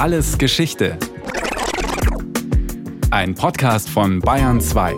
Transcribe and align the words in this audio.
Alles 0.00 0.38
Geschichte. 0.38 0.96
Ein 3.10 3.34
Podcast 3.34 3.90
von 3.90 4.18
Bayern 4.20 4.58
2. 4.58 4.94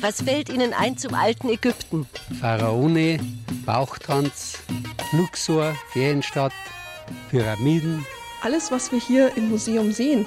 Was 0.00 0.22
fällt 0.22 0.48
Ihnen 0.48 0.72
ein 0.72 0.96
zum 0.96 1.14
alten 1.14 1.48
Ägypten? 1.48 2.06
Pharaone, 2.40 3.18
Bauchtanz, 3.66 4.58
Luxor, 5.10 5.74
Ferienstadt, 5.92 6.52
Pyramiden. 7.30 8.06
Alles, 8.44 8.70
was 8.70 8.92
wir 8.92 9.00
hier 9.00 9.36
im 9.36 9.50
Museum 9.50 9.90
sehen 9.90 10.24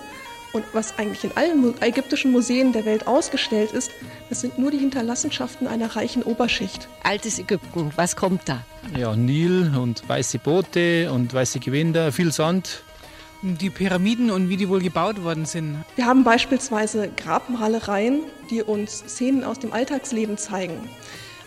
und 0.53 0.65
was 0.73 0.97
eigentlich 0.97 1.23
in 1.23 1.31
allen 1.35 1.73
ägyptischen 1.81 2.31
Museen 2.31 2.73
der 2.73 2.85
Welt 2.85 3.07
ausgestellt 3.07 3.71
ist, 3.71 3.91
das 4.29 4.41
sind 4.41 4.57
nur 4.57 4.71
die 4.71 4.77
Hinterlassenschaften 4.77 5.67
einer 5.67 5.95
reichen 5.95 6.23
Oberschicht. 6.23 6.87
Altes 7.03 7.39
Ägypten, 7.39 7.91
was 7.95 8.15
kommt 8.15 8.47
da? 8.47 8.63
Ja, 8.97 9.15
Nil 9.15 9.71
und 9.77 10.07
weiße 10.07 10.39
Boote 10.39 11.11
und 11.11 11.33
weiße 11.33 11.59
Gewänder, 11.59 12.11
viel 12.11 12.31
Sand. 12.31 12.83
Die 13.43 13.71
Pyramiden 13.71 14.29
und 14.29 14.49
wie 14.49 14.57
die 14.57 14.69
wohl 14.69 14.81
gebaut 14.81 15.23
worden 15.23 15.45
sind. 15.45 15.83
Wir 15.95 16.05
haben 16.05 16.23
beispielsweise 16.23 17.09
Grabmalereien, 17.17 18.21
die 18.51 18.61
uns 18.61 18.99
Szenen 18.99 19.43
aus 19.43 19.57
dem 19.57 19.73
Alltagsleben 19.73 20.37
zeigen. 20.37 20.89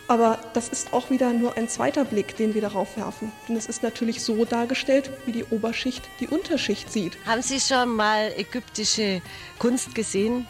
Aber 0.07 0.39
das 0.53 0.69
ist 0.69 0.93
auch 0.93 1.11
wieder 1.11 1.33
nur 1.33 1.57
ein 1.57 1.69
zweiter 1.69 2.05
Blick, 2.05 2.37
den 2.37 2.55
wir 2.55 2.61
darauf 2.61 2.97
werfen. 2.97 3.33
Denn 3.49 3.57
es 3.57 3.67
ist 3.67 3.83
natürlich 3.83 4.23
so 4.23 4.45
dargestellt, 4.45 5.11
wie 5.25 5.33
die 5.33 5.45
Oberschicht 5.45 6.03
die 6.21 6.29
Unterschicht 6.29 6.93
sieht. 6.93 7.17
Haben 7.25 7.43
Sie 7.43 7.59
schon 7.59 7.97
mal 7.97 8.33
ägyptische 8.37 9.23
Kunst 9.59 9.95
gesehen? 9.95 10.47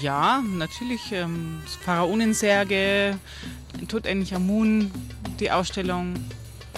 Ja, 0.00 0.42
natürlich. 0.42 1.12
Ähm, 1.12 1.62
Pharaonensärge, 1.84 3.18
Tutanchamun, 3.88 4.90
die 5.38 5.50
Ausstellung 5.50 6.14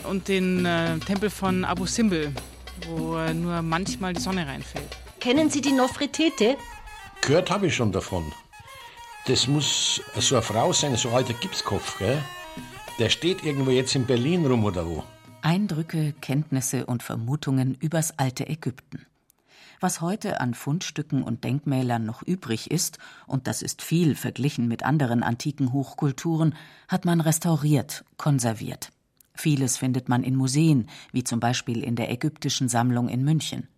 und 0.09 0.29
den 0.29 0.67
äh, 0.67 0.99
Tempel 0.99 1.31
von 1.31 1.65
Abu 1.65 1.87
Simbel 1.87 2.33
wo 2.87 3.19
nur 3.33 3.63
manchmal 3.63 4.13
die 4.13 4.21
Sonne 4.21 4.47
reinfällt. 4.47 4.97
Kennen 5.21 5.51
Sie 5.51 5.61
die 5.61 5.73
Nofretete? 5.73 6.57
Gehört 7.23 7.51
habe 7.51 7.69
ich 7.69 7.75
schon 7.75 7.93
davon. 7.93 8.33
Das 9.27 9.49
muss 9.49 10.03
so 10.19 10.35
eine 10.35 10.43
Frau 10.43 10.75
sein, 10.75 10.97
so 10.97 11.09
ein 11.09 11.15
alter 11.15 11.33
Gipskopf, 11.33 11.99
gell? 11.99 12.23
Der 12.99 13.09
steht 13.09 13.43
irgendwo 13.43 13.71
jetzt 13.71 13.95
in 13.95 14.05
Berlin 14.05 14.45
rum 14.45 14.65
oder 14.65 14.87
wo. 14.87 15.03
Eindrücke, 15.41 16.13
Kenntnisse 16.21 16.85
und 16.85 17.03
Vermutungen 17.03 17.75
übers 17.81 18.19
alte 18.19 18.47
Ägypten. 18.47 19.07
Was 19.81 20.03
heute 20.03 20.43
an 20.43 20.53
Fundstücken 20.53 21.23
und 21.23 21.43
Denkmälern 21.43 22.05
noch 22.05 22.23
übrig 22.23 22.71
ist, 22.71 22.99
und 23.27 23.47
das 23.47 23.63
ist 23.63 23.81
viel 23.81 24.15
verglichen 24.15 24.69
mit 24.69 24.83
anderen 24.83 25.23
antiken 25.23 25.73
Hochkulturen, 25.73 26.55
hat 26.89 27.07
man 27.07 27.23
restauriert, 27.23 28.05
konserviert. 28.19 28.93
Vieles 29.35 29.79
findet 29.79 30.09
man 30.09 30.23
in 30.23 30.37
Museen, 30.37 30.89
wie 31.13 31.25
zum 31.25 31.41
Beispiel 31.41 31.83
in 31.83 31.97
der 31.97 32.11
Ägyptischen 32.11 32.69
Sammlung 32.69 33.09
in 33.09 33.25
München. 33.25 33.69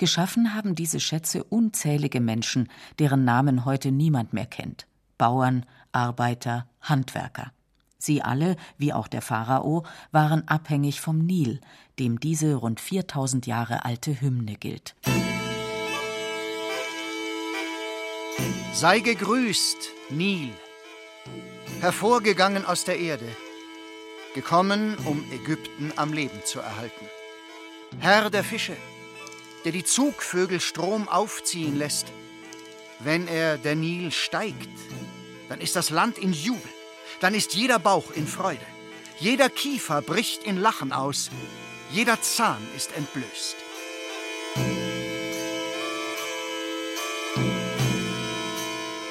Geschaffen 0.00 0.54
haben 0.54 0.74
diese 0.74 0.98
Schätze 0.98 1.44
unzählige 1.44 2.22
Menschen, 2.22 2.70
deren 2.98 3.26
Namen 3.26 3.66
heute 3.66 3.92
niemand 3.92 4.32
mehr 4.32 4.46
kennt. 4.46 4.86
Bauern, 5.18 5.66
Arbeiter, 5.92 6.66
Handwerker. 6.80 7.52
Sie 7.98 8.22
alle, 8.22 8.56
wie 8.78 8.94
auch 8.94 9.08
der 9.08 9.20
Pharao, 9.20 9.84
waren 10.10 10.48
abhängig 10.48 11.02
vom 11.02 11.18
Nil, 11.18 11.60
dem 11.98 12.18
diese 12.18 12.54
rund 12.54 12.80
4000 12.80 13.46
Jahre 13.46 13.84
alte 13.84 14.22
Hymne 14.22 14.54
gilt. 14.54 14.96
Sei 18.72 19.00
gegrüßt, 19.00 19.90
Nil, 20.08 20.48
hervorgegangen 21.82 22.64
aus 22.64 22.84
der 22.84 22.98
Erde 22.98 23.28
gekommen, 24.34 24.96
um 25.04 25.22
Ägypten 25.30 25.92
am 25.96 26.14
Leben 26.14 26.40
zu 26.46 26.60
erhalten. 26.60 27.04
Herr 27.98 28.30
der 28.30 28.44
Fische, 28.44 28.76
der 29.64 29.72
die 29.72 29.84
Zugvögel 29.84 30.60
Strom 30.60 31.08
aufziehen 31.08 31.76
lässt. 31.76 32.06
Wenn 32.98 33.28
er 33.28 33.58
der 33.58 33.74
Nil 33.74 34.10
steigt, 34.10 34.68
dann 35.48 35.60
ist 35.60 35.76
das 35.76 35.90
Land 35.90 36.18
in 36.18 36.32
Jubel, 36.32 36.70
dann 37.20 37.34
ist 37.34 37.54
jeder 37.54 37.78
Bauch 37.78 38.10
in 38.12 38.26
Freude, 38.26 38.66
jeder 39.18 39.48
Kiefer 39.48 40.02
bricht 40.02 40.44
in 40.44 40.56
Lachen 40.56 40.92
aus, 40.92 41.30
jeder 41.90 42.20
Zahn 42.22 42.60
ist 42.76 42.96
entblößt. 42.96 43.56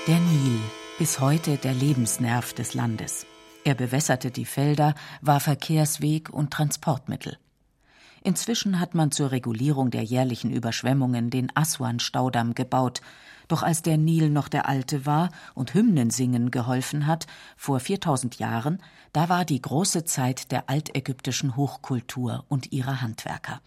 Der 0.08 0.20
Nil, 0.20 0.60
bis 0.98 1.20
heute 1.20 1.58
der 1.58 1.74
Lebensnerv 1.74 2.54
des 2.54 2.74
Landes. 2.74 3.26
Er 3.64 3.76
bewässerte 3.76 4.32
die 4.32 4.46
Felder, 4.46 4.96
war 5.22 5.40
Verkehrsweg 5.40 6.30
und 6.30 6.52
Transportmittel. 6.52 7.38
Inzwischen 8.24 8.80
hat 8.80 8.96
man 8.96 9.12
zur 9.12 9.32
Regulierung 9.32 9.92
der 9.92 10.04
jährlichen 10.04 10.52
Überschwemmungen 10.52 11.30
den 11.30 11.52
Aswan-Staudamm 11.56 12.54
gebaut. 12.56 13.02
Doch 13.48 13.64
als 13.64 13.82
der 13.82 13.98
Nil 13.98 14.30
noch 14.30 14.48
der 14.48 14.68
alte 14.68 15.06
war 15.06 15.32
und 15.56 15.74
Hymnensingen 15.74 16.52
geholfen 16.52 17.08
hat, 17.08 17.26
vor 17.58 17.80
4000 17.80 18.38
Jahren, 18.38 18.82
da 19.12 19.28
war 19.28 19.44
die 19.44 19.62
große 19.62 20.06
Zeit 20.06 20.52
der 20.52 20.70
altägyptischen 20.70 21.56
Hochkultur 21.56 22.46
und 22.48 22.72
ihrer 22.72 23.02
Handwerker. 23.02 23.62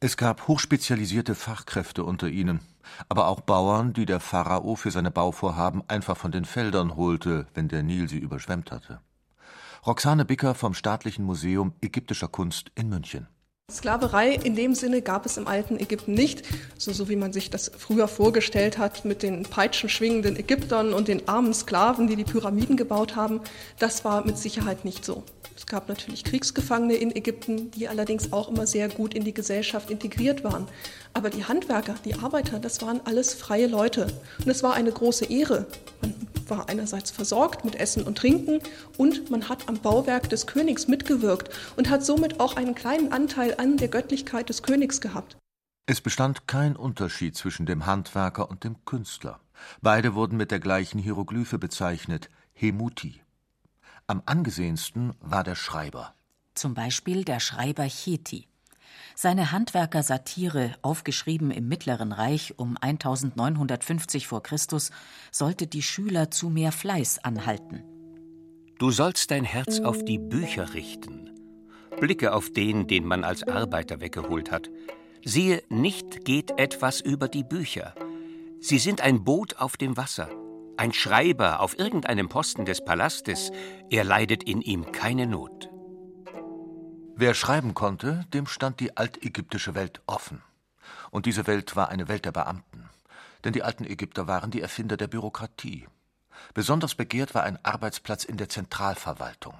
Es 0.00 0.16
gab 0.16 0.48
hochspezialisierte 0.48 1.34
Fachkräfte 1.34 2.04
unter 2.04 2.28
ihnen, 2.28 2.60
aber 3.08 3.28
auch 3.28 3.40
Bauern, 3.40 3.92
die 3.92 4.06
der 4.06 4.18
Pharao 4.18 4.74
für 4.74 4.90
seine 4.90 5.10
Bauvorhaben 5.10 5.82
einfach 5.88 6.16
von 6.16 6.32
den 6.32 6.46
Feldern 6.46 6.96
holte, 6.96 7.46
wenn 7.54 7.68
der 7.68 7.82
Nil 7.82 8.08
sie 8.08 8.18
überschwemmt 8.18 8.72
hatte. 8.72 9.00
Roxane 9.86 10.24
Bicker 10.24 10.54
vom 10.54 10.74
Staatlichen 10.74 11.24
Museum 11.24 11.74
Ägyptischer 11.80 12.28
Kunst 12.28 12.72
in 12.74 12.88
München. 12.88 13.28
Sklaverei 13.70 14.34
in 14.34 14.54
dem 14.54 14.74
Sinne 14.74 15.02
gab 15.02 15.26
es 15.26 15.36
im 15.36 15.46
alten 15.46 15.78
Ägypten 15.78 16.14
nicht, 16.14 16.42
so, 16.78 16.92
so 16.92 17.08
wie 17.08 17.16
man 17.16 17.32
sich 17.32 17.50
das 17.50 17.70
früher 17.76 18.08
vorgestellt 18.08 18.78
hat 18.78 19.04
mit 19.04 19.22
den 19.22 19.42
peitschenschwingenden 19.42 20.36
Ägyptern 20.36 20.92
und 20.92 21.08
den 21.08 21.28
armen 21.28 21.54
Sklaven, 21.54 22.06
die 22.06 22.16
die 22.16 22.24
Pyramiden 22.24 22.76
gebaut 22.76 23.16
haben. 23.16 23.40
Das 23.78 24.04
war 24.04 24.24
mit 24.24 24.38
Sicherheit 24.38 24.84
nicht 24.84 25.04
so. 25.04 25.22
Es 25.56 25.66
gab 25.66 25.88
natürlich 25.90 26.24
Kriegsgefangene 26.24 26.94
in 26.94 27.14
Ägypten, 27.14 27.70
die 27.72 27.86
allerdings 27.86 28.32
auch 28.32 28.48
immer 28.48 28.66
sehr 28.66 28.88
gut 28.88 29.12
in 29.12 29.24
die 29.24 29.34
Gesellschaft 29.34 29.90
integriert 29.90 30.42
waren. 30.42 30.66
Aber 31.12 31.30
die 31.30 31.44
Handwerker, 31.44 31.94
die 32.04 32.14
Arbeiter, 32.14 32.58
das 32.58 32.82
waren 32.82 33.00
alles 33.04 33.34
freie 33.34 33.66
Leute. 33.66 34.06
Und 34.38 34.48
es 34.48 34.62
war 34.62 34.74
eine 34.74 34.92
große 34.92 35.26
Ehre. 35.26 35.66
Man 36.00 36.14
war 36.50 36.68
einerseits 36.68 37.10
versorgt 37.10 37.64
mit 37.64 37.76
Essen 37.76 38.02
und 38.02 38.18
Trinken 38.18 38.60
und 38.96 39.30
man 39.30 39.48
hat 39.48 39.68
am 39.68 39.78
Bauwerk 39.78 40.28
des 40.28 40.46
Königs 40.46 40.88
mitgewirkt 40.88 41.50
und 41.76 41.90
hat 41.90 42.04
somit 42.04 42.40
auch 42.40 42.56
einen 42.56 42.74
kleinen 42.74 43.12
Anteil 43.12 43.54
an 43.58 43.76
der 43.76 43.88
Göttlichkeit 43.88 44.48
des 44.48 44.62
Königs 44.62 45.00
gehabt. 45.00 45.36
Es 45.86 46.00
bestand 46.00 46.46
kein 46.46 46.76
Unterschied 46.76 47.36
zwischen 47.36 47.66
dem 47.66 47.86
Handwerker 47.86 48.50
und 48.50 48.64
dem 48.64 48.84
Künstler. 48.84 49.40
Beide 49.80 50.14
wurden 50.14 50.36
mit 50.36 50.50
der 50.50 50.60
gleichen 50.60 50.98
Hieroglyphe 50.98 51.58
bezeichnet, 51.58 52.28
Hemuti. 52.52 53.20
Am 54.06 54.22
angesehensten 54.26 55.14
war 55.20 55.44
der 55.44 55.54
Schreiber. 55.54 56.14
Zum 56.54 56.74
Beispiel 56.74 57.24
der 57.24 57.40
Schreiber 57.40 57.86
Cheti. 57.86 58.49
Seine 59.14 59.52
Handwerker-Satire, 59.52 60.74
aufgeschrieben 60.82 61.50
im 61.50 61.68
Mittleren 61.68 62.12
Reich 62.12 62.54
um 62.56 62.76
1950 62.80 64.26
v. 64.26 64.40
Chr., 64.40 64.56
sollte 65.30 65.66
die 65.66 65.82
Schüler 65.82 66.30
zu 66.30 66.48
mehr 66.48 66.72
Fleiß 66.72 67.24
anhalten. 67.24 67.82
Du 68.78 68.90
sollst 68.90 69.30
dein 69.30 69.44
Herz 69.44 69.80
auf 69.80 70.04
die 70.04 70.18
Bücher 70.18 70.72
richten. 70.72 71.30
Blicke 72.00 72.32
auf 72.32 72.50
den, 72.50 72.86
den 72.86 73.04
man 73.04 73.24
als 73.24 73.42
Arbeiter 73.42 74.00
weggeholt 74.00 74.50
hat. 74.50 74.70
Siehe, 75.22 75.62
nicht 75.68 76.24
geht 76.24 76.58
etwas 76.58 77.00
über 77.00 77.28
die 77.28 77.44
Bücher. 77.44 77.94
Sie 78.60 78.78
sind 78.78 79.02
ein 79.02 79.22
Boot 79.24 79.56
auf 79.56 79.76
dem 79.76 79.96
Wasser, 79.98 80.30
ein 80.78 80.94
Schreiber 80.94 81.60
auf 81.60 81.78
irgendeinem 81.78 82.30
Posten 82.30 82.64
des 82.64 82.82
Palastes, 82.82 83.52
er 83.90 84.02
leidet 84.02 84.44
in 84.44 84.62
ihm 84.62 84.92
keine 84.92 85.26
Not. 85.26 85.68
Wer 87.20 87.34
schreiben 87.34 87.74
konnte, 87.74 88.24
dem 88.32 88.46
stand 88.46 88.80
die 88.80 88.96
altägyptische 88.96 89.74
Welt 89.74 90.00
offen. 90.06 90.40
Und 91.10 91.26
diese 91.26 91.46
Welt 91.46 91.76
war 91.76 91.90
eine 91.90 92.08
Welt 92.08 92.24
der 92.24 92.32
Beamten. 92.32 92.88
Denn 93.44 93.52
die 93.52 93.62
alten 93.62 93.84
Ägypter 93.84 94.26
waren 94.26 94.50
die 94.50 94.62
Erfinder 94.62 94.96
der 94.96 95.06
Bürokratie. 95.06 95.86
Besonders 96.54 96.94
begehrt 96.94 97.34
war 97.34 97.42
ein 97.42 97.62
Arbeitsplatz 97.62 98.24
in 98.24 98.38
der 98.38 98.48
Zentralverwaltung. 98.48 99.52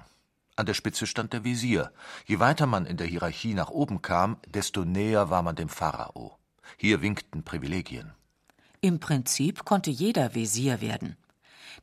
An 0.55 0.65
der 0.65 0.73
Spitze 0.73 1.05
stand 1.05 1.33
der 1.33 1.43
Visier. 1.43 1.91
Je 2.25 2.39
weiter 2.39 2.65
man 2.65 2.87
in 2.87 2.97
der 2.97 3.05
Hierarchie 3.05 3.53
nach 3.53 3.69
oben 3.69 4.01
kam, 4.01 4.37
desto 4.47 4.83
näher 4.83 5.29
war 5.29 5.43
man 5.43 5.55
dem 5.55 5.69
Pharao. 5.69 6.39
Hier 6.77 7.03
winkten 7.03 7.43
Privilegien. 7.43 8.11
Im 8.79 8.99
Prinzip 8.99 9.65
konnte 9.65 9.91
jeder 9.91 10.33
Visier 10.33 10.81
werden. 10.81 11.15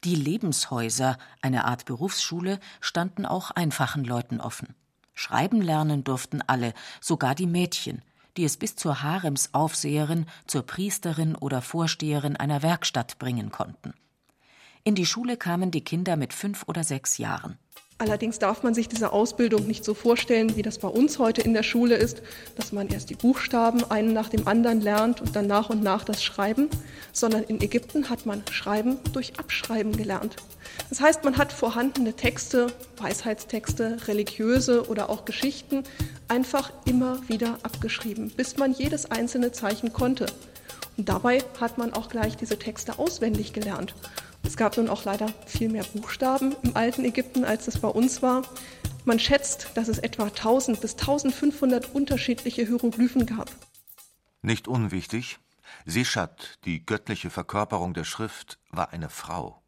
Die 0.02 0.16
Lebenshäuser, 0.16 1.18
eine 1.40 1.66
Art 1.66 1.84
Berufsschule, 1.84 2.58
standen 2.80 3.24
auch 3.24 3.52
einfachen 3.52 4.02
Leuten 4.02 4.40
offen. 4.40 4.74
Schreiben 5.18 5.60
lernen 5.60 6.04
durften 6.04 6.42
alle, 6.46 6.74
sogar 7.00 7.34
die 7.34 7.48
Mädchen, 7.48 8.02
die 8.36 8.44
es 8.44 8.56
bis 8.56 8.76
zur 8.76 9.02
Haremsaufseherin, 9.02 10.26
zur 10.46 10.62
Priesterin 10.62 11.34
oder 11.34 11.60
Vorsteherin 11.60 12.36
einer 12.36 12.62
Werkstatt 12.62 13.18
bringen 13.18 13.50
konnten. 13.50 13.94
In 14.84 14.94
die 14.94 15.06
Schule 15.06 15.36
kamen 15.36 15.72
die 15.72 15.82
Kinder 15.82 16.14
mit 16.14 16.32
fünf 16.32 16.62
oder 16.68 16.84
sechs 16.84 17.18
Jahren. 17.18 17.58
Allerdings 18.00 18.38
darf 18.38 18.62
man 18.62 18.74
sich 18.74 18.88
diese 18.88 19.12
Ausbildung 19.12 19.66
nicht 19.66 19.84
so 19.84 19.92
vorstellen, 19.92 20.54
wie 20.54 20.62
das 20.62 20.78
bei 20.78 20.86
uns 20.86 21.18
heute 21.18 21.42
in 21.42 21.52
der 21.52 21.64
Schule 21.64 21.96
ist, 21.96 22.22
dass 22.54 22.70
man 22.70 22.86
erst 22.86 23.10
die 23.10 23.16
Buchstaben 23.16 23.82
einen 23.90 24.12
nach 24.12 24.28
dem 24.28 24.46
anderen 24.46 24.80
lernt 24.80 25.20
und 25.20 25.34
dann 25.34 25.48
nach 25.48 25.68
und 25.68 25.82
nach 25.82 26.04
das 26.04 26.22
Schreiben, 26.22 26.68
sondern 27.12 27.42
in 27.42 27.60
Ägypten 27.60 28.08
hat 28.08 28.24
man 28.24 28.44
Schreiben 28.52 28.98
durch 29.12 29.36
Abschreiben 29.40 29.96
gelernt. 29.96 30.36
Das 30.90 31.00
heißt, 31.00 31.24
man 31.24 31.38
hat 31.38 31.52
vorhandene 31.52 32.14
Texte, 32.14 32.68
Weisheitstexte, 32.98 33.96
religiöse 34.06 34.88
oder 34.88 35.10
auch 35.10 35.24
Geschichten 35.24 35.82
einfach 36.28 36.70
immer 36.84 37.20
wieder 37.28 37.58
abgeschrieben, 37.64 38.30
bis 38.30 38.56
man 38.58 38.72
jedes 38.74 39.10
einzelne 39.10 39.50
Zeichen 39.50 39.92
konnte. 39.92 40.26
Und 40.96 41.08
dabei 41.08 41.42
hat 41.60 41.78
man 41.78 41.92
auch 41.94 42.08
gleich 42.08 42.36
diese 42.36 42.60
Texte 42.60 43.00
auswendig 43.00 43.52
gelernt. 43.52 43.92
Es 44.48 44.56
gab 44.56 44.78
nun 44.78 44.88
auch 44.88 45.04
leider 45.04 45.28
viel 45.44 45.68
mehr 45.68 45.84
Buchstaben 45.84 46.56
im 46.62 46.74
alten 46.74 47.04
Ägypten, 47.04 47.44
als 47.44 47.68
es 47.68 47.78
bei 47.78 47.88
uns 47.88 48.22
war. 48.22 48.40
Man 49.04 49.20
schätzt, 49.20 49.68
dass 49.74 49.88
es 49.88 49.98
etwa 49.98 50.24
1000 50.24 50.80
bis 50.80 50.92
1500 50.94 51.94
unterschiedliche 51.94 52.64
Hieroglyphen 52.64 53.26
gab. 53.26 53.50
Nicht 54.40 54.66
unwichtig, 54.66 55.38
Seshat, 55.84 56.58
die 56.64 56.86
göttliche 56.86 57.28
Verkörperung 57.28 57.92
der 57.92 58.04
Schrift, 58.04 58.58
war 58.70 58.88
eine 58.94 59.10
Frau. 59.10 59.60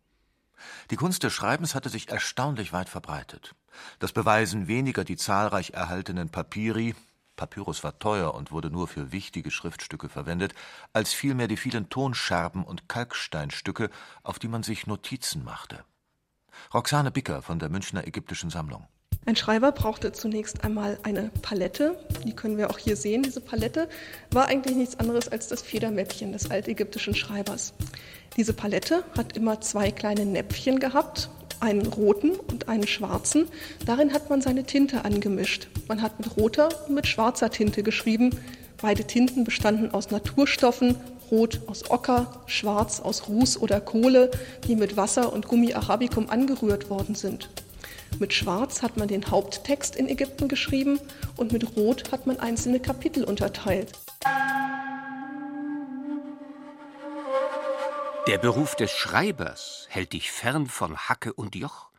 Die 0.91 0.97
Kunst 0.97 1.25
des 1.25 1.35
Schreibens 1.35 1.75
hatte 1.75 1.91
sich 1.91 2.09
erstaunlich 2.09 2.73
weit 2.73 2.89
verbreitet. 2.89 3.55
Das 3.99 4.13
beweisen 4.13 4.67
weniger 4.67 5.05
die 5.05 5.19
zahlreich 5.19 5.75
erhaltenen 5.75 6.31
Papyri, 6.31 6.95
Papyrus 7.41 7.83
war 7.83 7.99
teuer 7.99 8.35
und 8.35 8.53
wurde 8.53 8.69
nur 8.69 8.87
für 8.87 9.13
wichtige 9.13 9.51
Schriftstücke 9.51 10.11
verwendet, 10.11 10.53
als 10.93 11.15
vielmehr 11.15 11.49
die 11.49 11.57
vielen 11.57 11.89
Tonscherben 11.89 12.65
und 12.65 12.87
Kalksteinstücke, 12.87 13.89
auf 14.23 14.39
die 14.39 14.49
man 14.49 14.63
sich 14.63 14.87
Notizen 14.87 15.43
machte. 15.43 15.83
Roxane 16.75 17.11
Bicker 17.11 17.41
von 17.41 17.59
der 17.59 17.71
Münchner 17.71 18.07
Ägyptischen 18.07 18.51
Sammlung. 18.51 18.87
Ein 19.25 19.37
Schreiber 19.37 19.73
brauchte 19.73 20.13
zunächst 20.13 20.65
einmal 20.65 20.99
eine 21.03 21.31
Palette. 21.41 21.99
Die 22.27 22.37
können 22.37 22.59
wir 22.59 22.69
auch 22.69 22.77
hier 22.79 22.97
sehen. 22.97 23.23
Diese 23.23 23.41
Palette 23.41 23.89
war 24.31 24.49
eigentlich 24.49 24.77
nichts 24.77 25.01
anderes 25.01 25.29
als 25.29 25.49
das 25.49 25.63
Federmäppchen 25.63 26.33
des 26.33 26.51
altägyptischen 26.51 27.15
Schreibers. 27.15 27.73
Diese 28.37 28.53
Palette 28.53 29.03
hat 29.17 29.35
immer 29.35 29.63
zwei 29.63 29.91
kleine 29.91 30.27
Näpfchen 30.27 30.79
gehabt 30.79 31.31
einen 31.61 31.87
roten 31.87 32.33
und 32.33 32.69
einen 32.69 32.87
schwarzen. 32.87 33.47
Darin 33.87 34.13
hat 34.13 34.31
man 34.31 34.41
seine 34.41 34.65
Tinte 34.65 35.05
angemischt. 35.05 35.69
Man 35.89 36.03
hat 36.03 36.19
mit 36.19 36.37
roter 36.37 36.69
und 36.87 36.95
mit 36.95 37.07
schwarzer 37.07 37.51
Tinte 37.51 37.83
geschrieben. 37.83 38.31
Beide 38.81 39.05
Tinten 39.05 39.45
bestanden 39.45 39.93
aus 39.93 40.11
Naturstoffen, 40.11 40.97
rot 41.31 41.61
aus 41.67 41.91
Ocker, 41.91 42.43
schwarz 42.47 43.01
aus 43.01 43.29
Ruß 43.29 43.61
oder 43.61 43.81
Kohle, 43.81 44.31
die 44.67 44.77
mit 44.77 44.97
Wasser 44.97 45.33
und 45.33 45.49
Gummi 45.49 45.75
Arabicum 45.75 46.31
angerührt 46.31 46.91
worden 46.91 47.15
sind. 47.15 47.51
Mit 48.19 48.35
Schwarz 48.35 48.83
hat 48.83 48.97
man 48.97 49.09
den 49.09 49.31
Haupttext 49.31 49.97
in 49.97 50.09
Ägypten 50.09 50.49
geschrieben 50.49 50.99
und 51.37 51.53
mit 51.53 51.77
Rot 51.77 52.11
hat 52.11 52.27
man 52.27 52.39
einzelne 52.39 52.81
Kapitel 52.81 53.25
unterteilt. 53.25 53.93
Der 58.27 58.37
Beruf 58.37 58.77
des 58.77 58.93
Schreibers 58.93 59.87
hält 59.89 60.13
dich 60.13 60.31
fern 60.31 60.67
von 60.67 60.95
Hacke 60.95 61.33
und 61.33 61.55
Joch, 61.55 61.91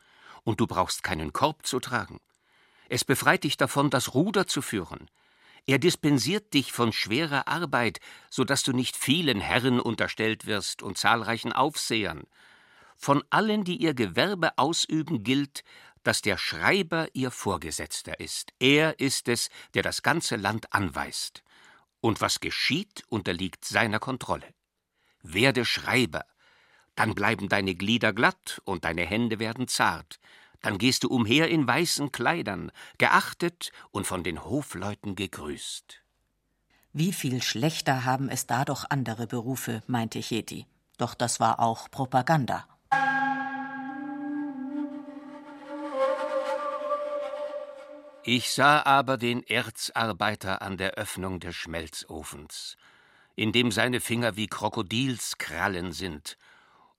und 0.43 0.59
du 0.59 0.67
brauchst 0.67 1.01
keinen 1.01 1.33
Korb 1.33 1.65
zu 1.65 1.79
tragen. 1.79 2.19
Es 2.89 3.03
befreit 3.03 3.43
dich 3.43 3.57
davon, 3.57 3.89
das 3.89 4.13
Ruder 4.13 4.45
zu 4.45 4.61
führen. 4.61 5.09
Er 5.65 5.79
dispensiert 5.79 6.53
dich 6.53 6.73
von 6.73 6.93
schwerer 6.93 7.47
Arbeit, 7.47 7.99
so 8.29 8.43
dass 8.43 8.61
du 8.61 8.71
nicht 8.71 8.97
vielen 8.97 9.41
Herren 9.41 9.79
unterstellt 9.79 10.45
wirst 10.45 10.83
und 10.83 10.99
zahlreichen 10.99 11.53
Aufsehern. 11.53 12.23
Von 12.97 13.23
allen, 13.31 13.63
die 13.63 13.77
ihr 13.77 13.95
Gewerbe 13.95 14.57
ausüben, 14.59 15.23
gilt, 15.23 15.63
dass 16.03 16.21
der 16.21 16.37
Schreiber 16.37 17.07
ihr 17.13 17.31
Vorgesetzter 17.31 18.19
ist. 18.19 18.53
Er 18.59 18.99
ist 18.99 19.27
es, 19.27 19.49
der 19.73 19.81
das 19.81 20.03
ganze 20.03 20.35
Land 20.35 20.71
anweist. 20.71 21.43
Und 21.99 22.21
was 22.21 22.39
geschieht, 22.39 23.03
unterliegt 23.09 23.65
seiner 23.65 23.99
Kontrolle 23.99 24.53
werde 25.23 25.65
Schreiber, 25.65 26.25
dann 26.95 27.15
bleiben 27.15 27.49
deine 27.49 27.75
Glieder 27.75 28.13
glatt 28.13 28.61
und 28.65 28.85
deine 28.85 29.05
Hände 29.05 29.39
werden 29.39 29.67
zart, 29.67 30.19
dann 30.61 30.77
gehst 30.77 31.03
du 31.03 31.09
umher 31.09 31.49
in 31.49 31.67
weißen 31.67 32.11
Kleidern, 32.11 32.71
geachtet 32.97 33.71
und 33.91 34.05
von 34.05 34.23
den 34.23 34.43
Hofleuten 34.43 35.15
gegrüßt. 35.15 36.01
Wie 36.93 37.13
viel 37.13 37.41
schlechter 37.41 38.05
haben 38.05 38.29
es 38.29 38.47
da 38.47 38.65
doch 38.65 38.85
andere 38.89 39.25
Berufe, 39.25 39.81
meinte 39.87 40.19
Cheti. 40.19 40.67
Doch 40.97 41.15
das 41.15 41.39
war 41.39 41.59
auch 41.59 41.89
Propaganda. 41.89 42.67
Ich 48.23 48.51
sah 48.51 48.83
aber 48.83 49.17
den 49.17 49.41
Erzarbeiter 49.41 50.61
an 50.61 50.77
der 50.77 50.91
Öffnung 50.91 51.39
des 51.39 51.55
Schmelzofens 51.55 52.77
in 53.41 53.51
dem 53.51 53.71
seine 53.71 54.01
Finger 54.01 54.35
wie 54.35 54.45
Krokodilskrallen 54.45 55.93
sind 55.93 56.37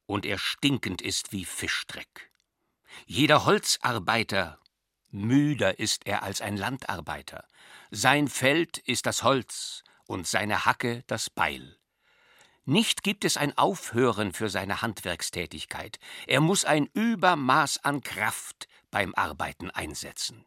und 0.06 0.26
er 0.26 0.38
stinkend 0.38 1.00
ist 1.00 1.30
wie 1.30 1.44
Fischdreck. 1.44 2.32
Jeder 3.06 3.44
Holzarbeiter, 3.44 4.58
müder 5.12 5.78
ist 5.78 6.04
er 6.04 6.24
als 6.24 6.40
ein 6.40 6.56
Landarbeiter. 6.56 7.46
Sein 7.92 8.26
Feld 8.26 8.78
ist 8.78 9.06
das 9.06 9.22
Holz 9.22 9.84
und 10.08 10.26
seine 10.26 10.64
Hacke 10.64 11.04
das 11.06 11.30
Beil. 11.30 11.78
Nicht 12.64 13.04
gibt 13.04 13.24
es 13.24 13.36
ein 13.36 13.56
Aufhören 13.56 14.32
für 14.32 14.50
seine 14.50 14.82
Handwerkstätigkeit. 14.82 16.00
Er 16.26 16.40
muss 16.40 16.64
ein 16.64 16.86
Übermaß 16.86 17.84
an 17.84 18.00
Kraft 18.00 18.66
beim 18.90 19.14
Arbeiten 19.14 19.70
einsetzen. 19.70 20.44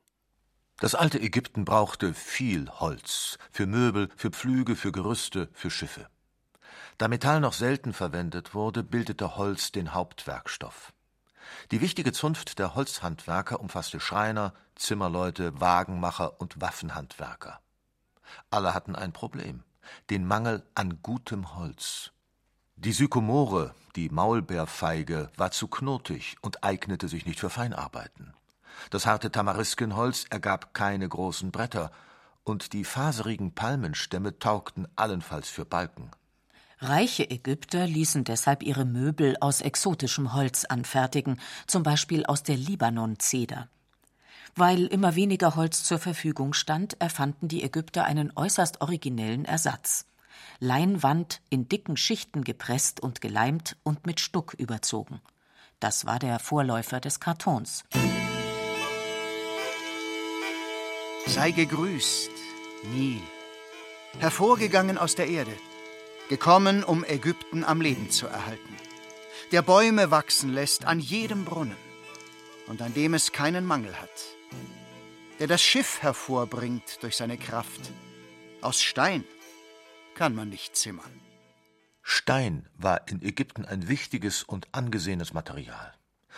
Das 0.80 0.94
alte 0.94 1.22
Ägypten 1.22 1.64
brauchte 1.64 2.14
viel 2.14 2.70
Holz 2.70 3.38
für 3.50 3.66
Möbel, 3.66 4.10
für 4.18 4.30
Pflüge, 4.30 4.76
für 4.76 4.92
Gerüste, 4.92 5.50
für 5.54 5.72
Schiffe. 5.72 6.10
Da 6.98 7.08
Metall 7.08 7.40
noch 7.40 7.54
selten 7.54 7.94
verwendet 7.94 8.54
wurde, 8.54 8.84
bildete 8.84 9.38
Holz 9.38 9.72
den 9.72 9.94
Hauptwerkstoff. 9.94 10.94
Die 11.72 11.80
wichtige 11.80 12.12
Zunft 12.12 12.60
der 12.60 12.76
Holzhandwerker 12.76 13.60
umfasste 13.62 14.00
Schreiner, 14.02 14.54
Zimmerleute, 14.76 15.60
Wagenmacher 15.62 16.42
und 16.42 16.60
Waffenhandwerker. 16.60 17.62
Alle 18.50 18.74
hatten 18.74 18.96
ein 18.96 19.14
Problem, 19.14 19.64
den 20.10 20.28
Mangel 20.28 20.64
an 20.76 21.02
gutem 21.02 21.56
Holz. 21.56 22.12
Die 22.76 22.92
Sykomore, 22.92 23.74
die 23.96 24.10
Maulbeerfeige, 24.10 25.32
war 25.38 25.52
zu 25.52 25.70
knotig 25.70 26.36
und 26.42 26.64
eignete 26.66 27.08
sich 27.08 27.26
nicht 27.26 27.40
für 27.40 27.50
Feinarbeiten. 27.50 28.34
Das 28.90 29.06
harte 29.06 29.32
Tamariskenholz 29.32 30.26
ergab 30.30 30.74
keine 30.74 31.08
großen 31.08 31.52
Bretter, 31.52 31.92
und 32.44 32.74
die 32.74 32.84
faserigen 32.84 33.54
Palmenstämme 33.54 34.38
taugten 34.40 34.88
allenfalls 34.96 35.50
für 35.50 35.66
Balken. 35.66 36.12
Reiche 36.80 37.30
Ägypter 37.30 37.88
ließen 37.88 38.24
deshalb 38.24 38.62
ihre 38.62 38.86
Möbel 38.86 39.38
aus 39.40 39.62
exotischem 39.62 40.34
Holz 40.34 40.66
anfertigen, 40.66 41.40
zum 41.68 41.84
Beispiel 41.84 42.26
aus 42.26 42.44
der 42.44 42.58
Libanon-Zeder. 42.58 43.70
Weil 44.56 44.86
immer 44.86 45.16
weniger 45.16 45.56
Holz 45.56 45.84
zur 45.84 46.00
Verfügung 46.00 46.54
stand, 46.54 47.02
erfanden 47.02 47.48
die 47.48 47.64
Ägypter 47.64 48.06
einen 48.06 48.32
äußerst 48.36 48.82
originellen 48.82 49.46
Ersatz. 49.46 50.06
Leinwand 50.60 51.42
in 51.50 51.68
dicken 51.68 51.98
Schichten 51.98 52.44
gepresst 52.44 53.00
und 53.00 53.22
geleimt 53.22 53.78
und 53.84 54.06
mit 54.06 54.20
Stuck 54.20 54.54
überzogen. 54.54 55.22
Das 55.80 56.06
war 56.06 56.20
der 56.20 56.40
Vorläufer 56.40 57.00
des 57.00 57.20
Kartons. 57.20 57.84
Sei 61.28 61.52
gegrüßt, 61.52 62.32
Nil, 62.94 63.22
hervorgegangen 64.20 64.98
aus 64.98 65.16
der 65.16 65.28
Erde, 65.28 65.54
gekommen, 66.30 66.84
um 66.84 67.04
Ägypten 67.04 67.64
am 67.64 67.82
Leben 67.82 68.12
zu 68.12 68.28
erhalten, 68.28 68.76
der 69.52 69.64
Bäume 69.64 70.12
wachsen 70.12 70.54
lässt 70.54 70.86
an 70.86 71.00
jedem 71.00 71.44
Brunnen 71.44 71.78
und 72.68 72.82
an 72.82 72.94
dem 72.94 73.16
es 73.16 73.32
keinen 73.32 73.66
Mangel 73.66 74.00
hat, 74.00 74.10
der 75.40 75.48
das 75.48 75.64
Schiff 75.64 76.02
hervorbringt 76.04 77.02
durch 77.02 77.18
seine 77.18 77.38
Kraft. 77.38 77.92
Aus 78.62 78.82
Stein 78.82 79.24
kann 80.14 80.36
man 80.36 80.50
nicht 80.50 80.76
zimmern. 80.76 81.22
Stein 82.04 82.70
war 82.78 83.08
in 83.08 83.24
Ägypten 83.24 83.66
ein 83.66 83.88
wichtiges 83.88 84.44
und 84.44 84.68
angesehenes 84.74 85.34
Material. 85.34 85.94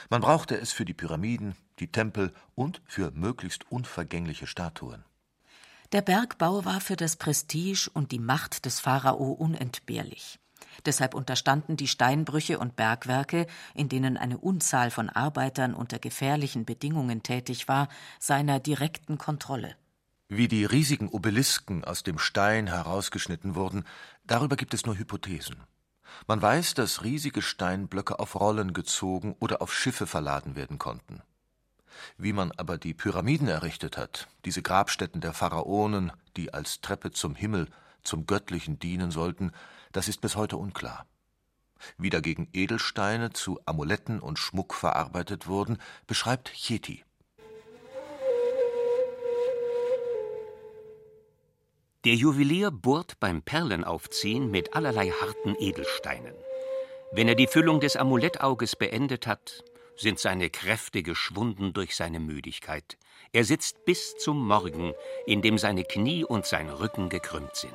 Man 0.10 0.22
brauchte 0.22 0.60
es 0.60 0.72
für 0.72 0.86
die 0.86 0.94
Pyramiden, 0.94 1.56
die 1.80 1.92
Tempel 1.92 2.34
und 2.56 2.82
für 2.86 3.12
möglichst 3.12 3.72
unvergängliche 3.72 4.48
Statuen. 4.48 5.04
Der 5.94 6.01
Bergbau 6.01 6.66
war 6.66 6.82
für 6.82 6.96
das 6.96 7.16
Prestige 7.16 7.89
und 7.94 8.12
die 8.12 8.20
Macht 8.20 8.66
des 8.66 8.80
Pharao 8.80 9.32
unentbehrlich. 9.32 10.39
Deshalb 10.86 11.13
unterstanden 11.13 11.77
die 11.77 11.88
Steinbrüche 11.88 12.60
und 12.60 12.75
Bergwerke, 12.75 13.48
in 13.74 13.89
denen 13.89 14.18
eine 14.18 14.38
Unzahl 14.38 14.92
von 14.92 15.10
Arbeitern 15.10 15.74
unter 15.74 16.00
gefährlichen 16.00 16.66
Bedingungen 16.66 17.24
tätig 17.24 17.68
war, 17.68 17.88
seiner 18.20 18.60
direkten 18.60 19.18
Kontrolle. 19.18 19.75
Wie 20.30 20.50
die 20.50 20.66
riesigen 20.66 21.08
Obelisken 21.08 21.86
aus 21.86 22.04
dem 22.04 22.20
Stein 22.20 22.68
herausgeschnitten 22.68 23.56
wurden, 23.56 23.86
darüber 24.25 24.58
gibt 24.58 24.74
es 24.74 24.86
nur 24.86 24.98
Hypothesen. 24.98 25.56
Man 26.25 26.41
weiß, 26.41 26.74
dass 26.74 27.03
riesige 27.03 27.41
Steinblöcke 27.41 28.19
auf 28.19 28.36
Rollen 28.36 28.74
gezogen 28.74 29.36
oder 29.39 29.62
auf 29.62 29.74
Schiffe 29.74 30.07
verladen 30.07 30.55
werden 30.55 30.79
konnten. 30.79 31.21
Wie 32.17 32.33
man 32.33 32.51
aber 32.53 32.77
die 32.77 32.93
Pyramiden 32.93 33.47
errichtet 33.47 33.97
hat, 33.97 34.27
diese 34.45 34.62
Grabstätten 34.62 35.21
der 35.21 35.33
Pharaonen, 35.33 36.12
die 36.36 36.53
als 36.53 36.81
Treppe 36.81 37.12
zum 37.12 37.36
Himmel, 37.36 37.67
zum 38.03 38.25
Göttlichen 38.25 38.79
dienen 38.79 39.12
sollten, 39.12 39.51
das 39.91 40.07
ist 40.07 40.21
bis 40.21 40.36
heute 40.36 40.57
unklar. 40.57 41.05
Wie 41.97 42.09
dagegen 42.09 42.50
Edelsteine 42.53 43.33
zu 43.33 43.59
Amuletten 43.65 44.19
und 44.19 44.39
Schmuck 44.39 44.74
verarbeitet 44.74 45.47
wurden, 45.47 45.77
beschreibt 46.07 46.50
Cheti. 46.50 47.03
Der 52.07 52.15
Juwelier 52.15 52.71
bohrt 52.71 53.19
beim 53.19 53.41
Perlenaufziehen 53.41 54.49
mit 54.49 54.73
allerlei 54.73 55.09
harten 55.09 55.57
Edelsteinen. 55.59 56.33
Wenn 57.11 57.27
er 57.27 57.35
die 57.35 57.47
Füllung 57.47 57.81
des 57.81 57.97
Amulettauges 57.97 58.77
beendet 58.77 59.27
hat, 59.27 59.65
sind 59.97 60.17
seine 60.17 60.49
Kräfte 60.49 61.03
geschwunden 61.03 61.73
durch 61.73 61.97
seine 61.97 62.21
Müdigkeit. 62.21 62.97
Er 63.33 63.43
sitzt 63.43 63.83
bis 63.83 64.15
zum 64.15 64.47
Morgen, 64.47 64.93
indem 65.25 65.57
seine 65.57 65.83
Knie 65.83 66.23
und 66.23 66.45
sein 66.45 66.69
Rücken 66.69 67.09
gekrümmt 67.09 67.57
sind. 67.57 67.73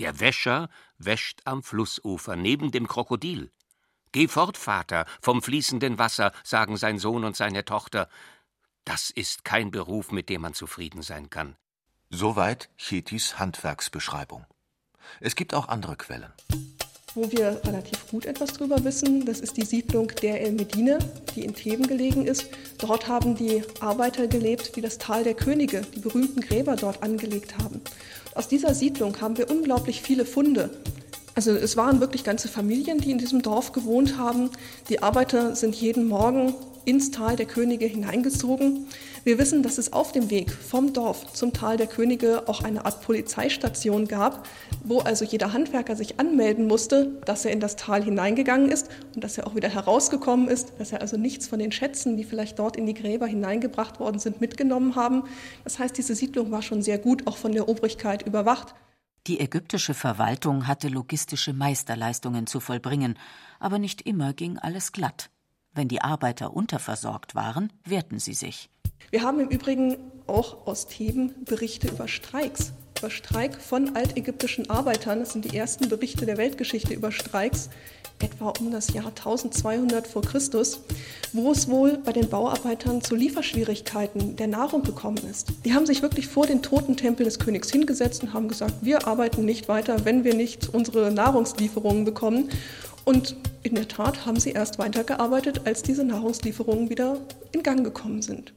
Der 0.00 0.18
Wäscher 0.18 0.70
wäscht 0.96 1.42
am 1.44 1.62
Flussufer 1.62 2.34
neben 2.34 2.70
dem 2.70 2.88
Krokodil. 2.88 3.52
Geh 4.12 4.26
fort, 4.26 4.56
Vater, 4.56 5.04
vom 5.20 5.42
fließenden 5.42 5.98
Wasser, 5.98 6.32
sagen 6.44 6.78
sein 6.78 6.98
Sohn 6.98 7.24
und 7.24 7.36
seine 7.36 7.66
Tochter. 7.66 8.08
Das 8.86 9.10
ist 9.10 9.44
kein 9.44 9.70
Beruf, 9.70 10.12
mit 10.12 10.30
dem 10.30 10.40
man 10.40 10.54
zufrieden 10.54 11.02
sein 11.02 11.28
kann. 11.28 11.58
Soweit 12.14 12.68
Chetis 12.76 13.38
Handwerksbeschreibung. 13.38 14.44
Es 15.20 15.34
gibt 15.34 15.54
auch 15.54 15.68
andere 15.68 15.96
Quellen. 15.96 16.30
Wo 17.14 17.32
wir 17.32 17.58
relativ 17.64 18.06
gut 18.10 18.26
etwas 18.26 18.52
drüber 18.52 18.84
wissen, 18.84 19.24
das 19.24 19.40
ist 19.40 19.56
die 19.56 19.64
Siedlung 19.64 20.08
der 20.20 20.42
El 20.42 20.52
Medine, 20.52 20.98
die 21.34 21.42
in 21.42 21.54
Theben 21.54 21.86
gelegen 21.86 22.26
ist. 22.26 22.48
Dort 22.76 23.08
haben 23.08 23.34
die 23.34 23.62
Arbeiter 23.80 24.26
gelebt, 24.26 24.76
die 24.76 24.82
das 24.82 24.98
Tal 24.98 25.24
der 25.24 25.32
Könige, 25.32 25.80
die 25.94 26.00
berühmten 26.00 26.42
Gräber 26.42 26.76
dort 26.76 27.02
angelegt 27.02 27.56
haben. 27.56 27.80
Aus 28.34 28.46
dieser 28.46 28.74
Siedlung 28.74 29.18
haben 29.22 29.38
wir 29.38 29.50
unglaublich 29.50 30.02
viele 30.02 30.26
Funde. 30.26 30.68
Also 31.34 31.52
es 31.52 31.78
waren 31.78 32.00
wirklich 32.00 32.24
ganze 32.24 32.48
Familien, 32.48 32.98
die 32.98 33.10
in 33.10 33.18
diesem 33.18 33.40
Dorf 33.40 33.72
gewohnt 33.72 34.18
haben. 34.18 34.50
Die 34.90 35.02
Arbeiter 35.02 35.56
sind 35.56 35.74
jeden 35.74 36.08
Morgen 36.08 36.54
ins 36.84 37.10
Tal 37.10 37.36
der 37.36 37.46
Könige 37.46 37.86
hineingezogen. 37.86 38.86
Wir 39.24 39.38
wissen, 39.38 39.62
dass 39.62 39.78
es 39.78 39.92
auf 39.92 40.10
dem 40.10 40.30
Weg 40.30 40.50
vom 40.50 40.92
Dorf 40.92 41.32
zum 41.32 41.52
Tal 41.52 41.76
der 41.76 41.86
Könige 41.86 42.48
auch 42.48 42.64
eine 42.64 42.84
Art 42.84 43.02
Polizeistation 43.02 44.08
gab, 44.08 44.48
wo 44.82 44.98
also 44.98 45.24
jeder 45.24 45.52
Handwerker 45.52 45.94
sich 45.94 46.18
anmelden 46.18 46.66
musste, 46.66 47.20
dass 47.24 47.44
er 47.44 47.52
in 47.52 47.60
das 47.60 47.76
Tal 47.76 48.02
hineingegangen 48.02 48.68
ist 48.68 48.88
und 49.14 49.22
dass 49.22 49.38
er 49.38 49.46
auch 49.46 49.54
wieder 49.54 49.68
herausgekommen 49.68 50.48
ist, 50.48 50.72
dass 50.78 50.90
er 50.90 51.02
also 51.02 51.16
nichts 51.16 51.46
von 51.46 51.60
den 51.60 51.70
Schätzen, 51.70 52.16
die 52.16 52.24
vielleicht 52.24 52.58
dort 52.58 52.76
in 52.76 52.84
die 52.84 52.94
Gräber 52.94 53.28
hineingebracht 53.28 54.00
worden 54.00 54.18
sind, 54.18 54.40
mitgenommen 54.40 54.96
haben. 54.96 55.22
Das 55.62 55.78
heißt, 55.78 55.96
diese 55.96 56.16
Siedlung 56.16 56.50
war 56.50 56.62
schon 56.62 56.82
sehr 56.82 56.98
gut 56.98 57.28
auch 57.28 57.36
von 57.36 57.52
der 57.52 57.68
Obrigkeit 57.68 58.26
überwacht. 58.26 58.74
Die 59.28 59.38
ägyptische 59.38 59.94
Verwaltung 59.94 60.66
hatte 60.66 60.88
logistische 60.88 61.52
Meisterleistungen 61.52 62.48
zu 62.48 62.58
vollbringen, 62.58 63.16
aber 63.60 63.78
nicht 63.78 64.02
immer 64.02 64.32
ging 64.32 64.58
alles 64.58 64.90
glatt. 64.90 65.30
Wenn 65.74 65.88
die 65.88 66.02
Arbeiter 66.02 66.54
unterversorgt 66.54 67.34
waren, 67.34 67.72
wehrten 67.84 68.18
sie 68.18 68.34
sich. 68.34 68.68
Wir 69.10 69.22
haben 69.22 69.40
im 69.40 69.48
Übrigen 69.48 69.96
auch 70.26 70.66
aus 70.66 70.86
Theben 70.86 71.34
Berichte 71.46 71.88
über 71.88 72.08
Streiks, 72.08 72.72
über 72.98 73.10
Streik 73.10 73.60
von 73.60 73.96
altägyptischen 73.96 74.68
Arbeitern. 74.68 75.20
Das 75.20 75.32
sind 75.32 75.50
die 75.50 75.56
ersten 75.56 75.88
Berichte 75.88 76.26
der 76.26 76.36
Weltgeschichte 76.36 76.92
über 76.92 77.10
Streiks, 77.10 77.70
etwa 78.20 78.52
um 78.60 78.70
das 78.70 78.92
Jahr 78.92 79.06
1200 79.06 80.06
vor 80.06 80.22
Christus, 80.22 80.80
wo 81.32 81.50
es 81.50 81.68
wohl 81.68 81.98
bei 81.98 82.12
den 82.12 82.28
Bauarbeitern 82.28 83.02
zu 83.02 83.16
Lieferschwierigkeiten 83.16 84.36
der 84.36 84.46
Nahrung 84.48 84.82
gekommen 84.82 85.20
ist. 85.30 85.48
Die 85.64 85.74
haben 85.74 85.86
sich 85.86 86.02
wirklich 86.02 86.28
vor 86.28 86.46
den 86.46 86.62
Totentempel 86.62 87.24
des 87.24 87.38
Königs 87.38 87.70
hingesetzt 87.70 88.22
und 88.22 88.34
haben 88.34 88.48
gesagt, 88.48 88.74
wir 88.82 89.06
arbeiten 89.06 89.44
nicht 89.44 89.68
weiter, 89.68 90.04
wenn 90.04 90.22
wir 90.22 90.34
nicht 90.34 90.68
unsere 90.72 91.10
Nahrungslieferungen 91.10 92.04
bekommen. 92.04 92.50
Und 93.04 93.36
in 93.62 93.74
der 93.74 93.88
Tat 93.88 94.26
haben 94.26 94.38
sie 94.38 94.50
erst 94.50 94.78
weitergearbeitet, 94.78 95.66
als 95.66 95.82
diese 95.82 96.04
Nahrungslieferungen 96.04 96.90
wieder 96.90 97.18
in 97.52 97.62
Gang 97.62 97.84
gekommen 97.84 98.22
sind. 98.22 98.54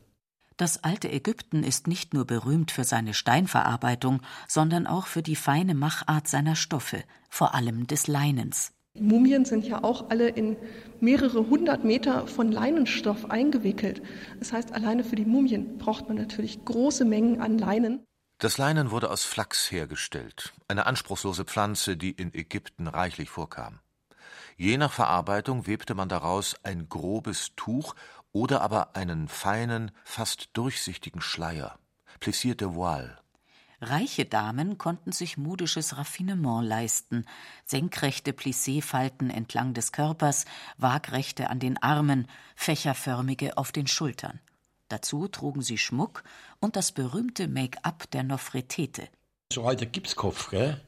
Das 0.58 0.84
alte 0.84 1.12
Ägypten 1.12 1.64
ist 1.64 1.88
nicht 1.88 2.14
nur 2.14 2.26
berühmt 2.26 2.72
für 2.72 2.86
seine 2.86 3.14
Steinverarbeitung, 3.14 4.22
sondern 4.48 4.88
auch 4.88 5.08
für 5.08 5.22
die 5.22 5.36
feine 5.36 5.76
Machart 5.76 6.30
seiner 6.30 6.56
Stoffe, 6.56 7.04
vor 7.30 7.54
allem 7.54 7.88
des 7.88 8.08
Leinens. 8.08 8.72
Mumien 8.98 9.44
sind 9.44 9.68
ja 9.68 9.84
auch 9.84 10.10
alle 10.10 10.30
in 10.30 10.56
mehrere 11.02 11.50
hundert 11.50 11.84
Meter 11.84 12.28
von 12.28 12.52
Leinenstoff 12.52 13.30
eingewickelt. 13.30 14.02
Das 14.40 14.54
heißt, 14.54 14.72
alleine 14.72 15.04
für 15.04 15.18
die 15.18 15.26
Mumien 15.26 15.78
braucht 15.78 16.08
man 16.08 16.16
natürlich 16.16 16.64
große 16.64 17.04
Mengen 17.04 17.42
an 17.42 17.58
Leinen. 17.58 18.06
Das 18.38 18.58
Leinen 18.58 18.92
wurde 18.92 19.12
aus 19.12 19.26
Flachs 19.26 19.70
hergestellt, 19.72 20.54
eine 20.70 20.86
anspruchslose 20.86 21.44
Pflanze, 21.44 21.98
die 21.98 22.12
in 22.12 22.34
Ägypten 22.34 22.88
reichlich 22.88 23.30
vorkam. 23.30 23.80
Je 24.58 24.78
nach 24.78 24.92
Verarbeitung 24.92 25.68
webte 25.68 25.96
man 25.96 26.08
daraus 26.08 26.56
ein 26.64 26.88
grobes 26.88 27.52
Tuch 27.58 27.94
oder 28.32 28.62
aber 28.62 28.96
einen 28.96 29.28
feinen, 29.28 29.92
fast 30.04 30.50
durchsichtigen 30.54 31.22
Schleier, 31.22 31.78
Plessier 32.20 32.56
de 32.56 32.74
Voile. 32.74 33.18
Reiche 33.82 34.26
Damen 34.26 34.78
konnten 34.78 35.12
sich 35.12 35.38
modisches 35.38 35.98
Raffinement 35.98 36.66
leisten, 36.66 37.26
senkrechte 37.66 38.32
Plissé-Falten 38.32 39.30
entlang 39.30 39.74
des 39.74 39.92
Körpers, 39.92 40.46
waagrechte 40.78 41.50
an 41.50 41.60
den 41.60 41.82
Armen, 41.84 42.28
fächerförmige 42.56 43.58
auf 43.58 43.74
den 43.74 43.88
Schultern. 43.88 44.40
Dazu 44.88 45.28
trugen 45.28 45.62
sie 45.62 45.78
Schmuck 45.78 46.24
und 46.62 46.78
das 46.78 46.94
berühmte 46.94 47.50
Make-up 47.50 48.10
der 48.12 48.24
Nofretete. 48.24 49.10
So 49.52 49.66
alter 49.66 49.86
Gipskopf, 49.86 50.50
gell? 50.50 50.80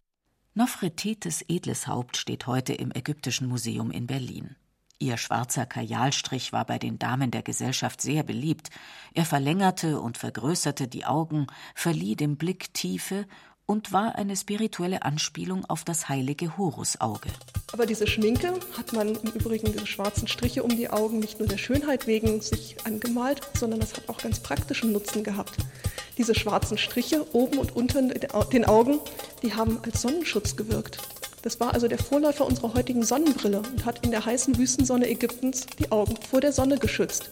Nofretetes 0.58 1.46
edles 1.48 1.86
Haupt 1.86 2.18
steht 2.18 2.48
heute 2.48 2.74
im 2.74 2.92
Ägyptischen 2.92 3.48
Museum 3.48 3.92
in 3.92 4.08
Berlin. 4.08 4.56
Ihr 4.98 5.18
schwarzer 5.18 5.68
Kajalstrich 5.68 6.52
war 6.52 6.66
bei 6.66 6.80
den 6.80 6.98
Damen 6.98 7.30
der 7.30 7.44
Gesellschaft 7.44 8.02
sehr 8.02 8.24
beliebt. 8.24 8.72
Er 9.14 9.26
verlängerte 9.26 10.00
und 10.00 10.18
vergrößerte 10.18 10.88
die 10.88 11.06
Augen, 11.06 11.46
verlieh 11.76 12.16
dem 12.16 12.38
Blick 12.38 12.74
Tiefe 12.74 13.28
und 13.68 13.94
war 13.94 14.16
eine 14.16 14.36
spirituelle 14.36 15.04
Anspielung 15.04 15.64
auf 15.66 15.84
das 15.84 16.10
heilige 16.10 16.58
Horusauge. 16.58 17.30
Aber 17.72 17.86
diese 17.86 18.08
Schminke 18.08 18.60
hat 18.76 18.94
man 18.94 19.10
im 19.10 19.32
Übrigen 19.34 19.72
diese 19.72 19.86
schwarzen 19.86 20.28
Striche 20.28 20.64
um 20.64 20.76
die 20.76 20.90
Augen 20.90 21.20
nicht 21.20 21.38
nur 21.38 21.48
der 21.48 21.60
Schönheit 21.60 22.08
wegen 22.08 22.42
sich 22.42 22.84
angemalt, 22.84 23.42
sondern 23.54 23.80
das 23.80 23.94
hat 23.94 24.10
auch 24.10 24.18
ganz 24.18 24.40
praktischen 24.40 24.92
Nutzen 24.92 25.24
gehabt. 25.24 25.56
Diese 26.18 26.36
schwarzen 26.36 26.78
Striche 26.78 27.26
oben 27.34 27.60
und 27.60 27.76
unten 27.76 28.10
den 28.10 28.66
Augen, 28.66 29.00
die 29.44 29.54
haben 29.54 29.80
als 29.84 30.02
Sonnenschutz 30.02 30.56
gewirkt. 30.56 30.98
Das 31.44 31.60
war 31.60 31.74
also 31.74 31.88
der 31.88 32.00
Vorläufer 32.00 32.46
unserer 32.46 32.74
heutigen 32.74 33.04
Sonnenbrille 33.04 33.60
und 33.60 33.86
hat 33.86 34.04
in 34.04 34.12
der 34.12 34.26
heißen 34.26 34.58
Wüstensonne 34.58 35.08
Ägyptens 35.10 35.68
die 35.80 35.92
Augen 35.92 36.18
vor 36.18 36.42
der 36.42 36.52
Sonne 36.52 36.78
geschützt. 36.78 37.30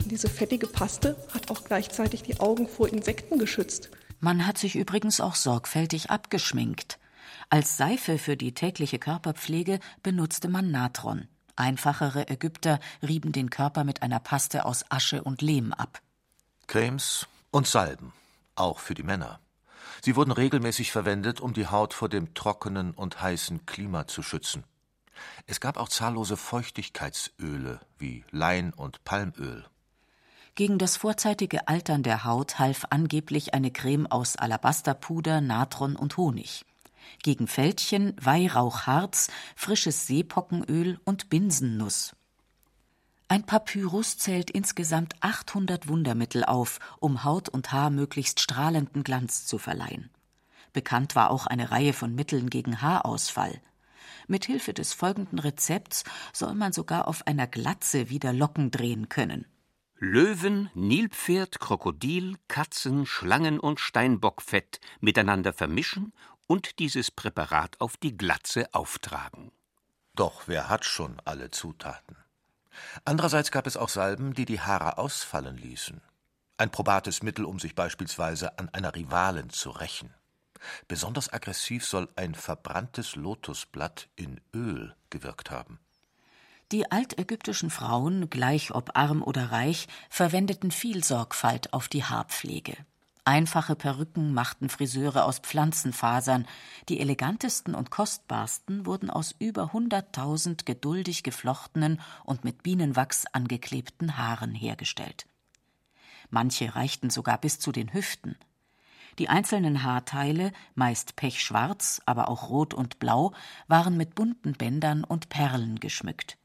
Und 0.00 0.10
diese 0.10 0.28
fettige 0.28 0.66
Paste 0.66 1.16
hat 1.32 1.50
auch 1.50 1.62
gleichzeitig 1.64 2.22
die 2.22 2.40
Augen 2.40 2.66
vor 2.66 2.88
Insekten 2.88 3.38
geschützt. 3.38 3.90
Man 4.20 4.46
hat 4.46 4.58
sich 4.58 4.76
übrigens 4.76 5.20
auch 5.20 5.34
sorgfältig 5.34 6.10
abgeschminkt. 6.10 6.98
Als 7.50 7.76
Seife 7.76 8.18
für 8.18 8.36
die 8.36 8.54
tägliche 8.54 8.98
Körperpflege 8.98 9.78
benutzte 10.02 10.48
man 10.48 10.70
Natron. 10.70 11.28
Einfachere 11.54 12.28
Ägypter 12.28 12.80
rieben 13.06 13.32
den 13.32 13.50
Körper 13.50 13.84
mit 13.84 14.02
einer 14.02 14.20
Paste 14.20 14.64
aus 14.64 14.84
Asche 14.88 15.22
und 15.22 15.42
Lehm 15.42 15.72
ab. 15.72 16.00
Cremes 16.66 17.26
und 17.50 17.66
Salben, 17.66 18.12
auch 18.54 18.78
für 18.78 18.94
die 18.94 19.02
Männer. 19.02 19.40
Sie 20.02 20.16
wurden 20.16 20.32
regelmäßig 20.32 20.90
verwendet, 20.90 21.40
um 21.40 21.52
die 21.52 21.66
Haut 21.66 21.94
vor 21.94 22.08
dem 22.08 22.34
trockenen 22.34 22.92
und 22.92 23.20
heißen 23.22 23.66
Klima 23.66 24.06
zu 24.06 24.22
schützen. 24.22 24.64
Es 25.46 25.60
gab 25.60 25.76
auch 25.76 25.88
zahllose 25.88 26.36
Feuchtigkeitsöle 26.36 27.80
wie 27.98 28.24
Lein 28.30 28.72
und 28.72 29.04
Palmöl. 29.04 29.64
Gegen 30.54 30.78
das 30.78 30.96
vorzeitige 30.96 31.68
Altern 31.68 32.02
der 32.02 32.24
Haut 32.24 32.58
half 32.58 32.84
angeblich 32.90 33.54
eine 33.54 33.70
Creme 33.70 34.06
aus 34.06 34.36
Alabasterpuder, 34.36 35.40
Natron 35.40 35.96
und 35.96 36.16
Honig. 36.16 36.66
Gegen 37.22 37.46
Fältchen, 37.46 38.14
Weihrauchharz, 38.20 39.28
frisches 39.56 40.06
Seepockenöl 40.06 41.00
und 41.04 41.30
Binsennuss. 41.30 42.14
Ein 43.32 43.46
Papyrus 43.46 44.18
zählt 44.18 44.50
insgesamt 44.50 45.14
800 45.20 45.88
Wundermittel 45.88 46.44
auf, 46.44 46.80
um 47.00 47.24
Haut 47.24 47.48
und 47.48 47.72
Haar 47.72 47.88
möglichst 47.88 48.40
strahlenden 48.40 49.04
Glanz 49.04 49.46
zu 49.46 49.56
verleihen. 49.56 50.10
Bekannt 50.74 51.16
war 51.16 51.30
auch 51.30 51.46
eine 51.46 51.70
Reihe 51.70 51.94
von 51.94 52.14
Mitteln 52.14 52.50
gegen 52.50 52.82
Haarausfall. 52.82 53.58
Mit 54.28 54.44
Hilfe 54.44 54.74
des 54.74 54.92
folgenden 54.92 55.38
Rezepts 55.38 56.04
soll 56.34 56.54
man 56.54 56.74
sogar 56.74 57.08
auf 57.08 57.26
einer 57.26 57.46
Glatze 57.46 58.10
wieder 58.10 58.34
Locken 58.34 58.70
drehen 58.70 59.08
können. 59.08 59.46
Löwen, 59.96 60.68
Nilpferd, 60.74 61.58
Krokodil, 61.58 62.36
Katzen, 62.48 63.06
Schlangen 63.06 63.58
und 63.58 63.80
Steinbockfett 63.80 64.78
miteinander 65.00 65.54
vermischen 65.54 66.12
und 66.46 66.78
dieses 66.80 67.10
Präparat 67.10 67.80
auf 67.80 67.96
die 67.96 68.14
Glatze 68.14 68.74
auftragen. 68.74 69.52
Doch 70.14 70.42
wer 70.48 70.68
hat 70.68 70.84
schon 70.84 71.16
alle 71.24 71.50
Zutaten? 71.50 72.21
Andererseits 73.04 73.50
gab 73.50 73.66
es 73.66 73.76
auch 73.76 73.88
Salben, 73.88 74.34
die 74.34 74.44
die 74.44 74.60
Haare 74.60 74.98
ausfallen 74.98 75.56
ließen. 75.56 76.00
Ein 76.56 76.70
probates 76.70 77.22
Mittel, 77.22 77.44
um 77.44 77.58
sich 77.58 77.74
beispielsweise 77.74 78.58
an 78.58 78.68
einer 78.70 78.94
Rivalin 78.94 79.50
zu 79.50 79.70
rächen. 79.70 80.14
Besonders 80.86 81.32
aggressiv 81.32 81.84
soll 81.84 82.08
ein 82.16 82.34
verbranntes 82.34 83.16
Lotusblatt 83.16 84.08
in 84.16 84.40
Öl 84.54 84.94
gewirkt 85.10 85.50
haben. 85.50 85.80
Die 86.70 86.90
altägyptischen 86.90 87.68
Frauen, 87.68 88.30
gleich 88.30 88.74
ob 88.74 88.96
arm 88.96 89.22
oder 89.22 89.52
reich, 89.52 89.88
verwendeten 90.08 90.70
viel 90.70 91.04
Sorgfalt 91.04 91.72
auf 91.72 91.88
die 91.88 92.04
Haarpflege. 92.04 92.76
Einfache 93.24 93.76
Perücken 93.76 94.34
machten 94.34 94.68
Friseure 94.68 95.24
aus 95.24 95.38
Pflanzenfasern, 95.38 96.44
die 96.88 96.98
elegantesten 96.98 97.72
und 97.72 97.90
kostbarsten 97.90 98.84
wurden 98.84 99.10
aus 99.10 99.32
über 99.38 99.72
hunderttausend 99.72 100.66
geduldig 100.66 101.22
geflochtenen 101.22 102.00
und 102.24 102.42
mit 102.42 102.64
Bienenwachs 102.64 103.26
angeklebten 103.32 104.18
Haaren 104.18 104.54
hergestellt. 104.54 105.26
Manche 106.30 106.74
reichten 106.74 107.10
sogar 107.10 107.38
bis 107.38 107.60
zu 107.60 107.70
den 107.70 107.92
Hüften. 107.92 108.36
Die 109.20 109.28
einzelnen 109.28 109.84
Haarteile, 109.84 110.52
meist 110.74 111.14
pechschwarz, 111.14 112.02
aber 112.06 112.28
auch 112.28 112.48
rot 112.48 112.74
und 112.74 112.98
blau, 112.98 113.32
waren 113.68 113.96
mit 113.96 114.16
bunten 114.16 114.54
Bändern 114.54 115.04
und 115.04 115.28
Perlen 115.28 115.78
geschmückt. 115.78 116.38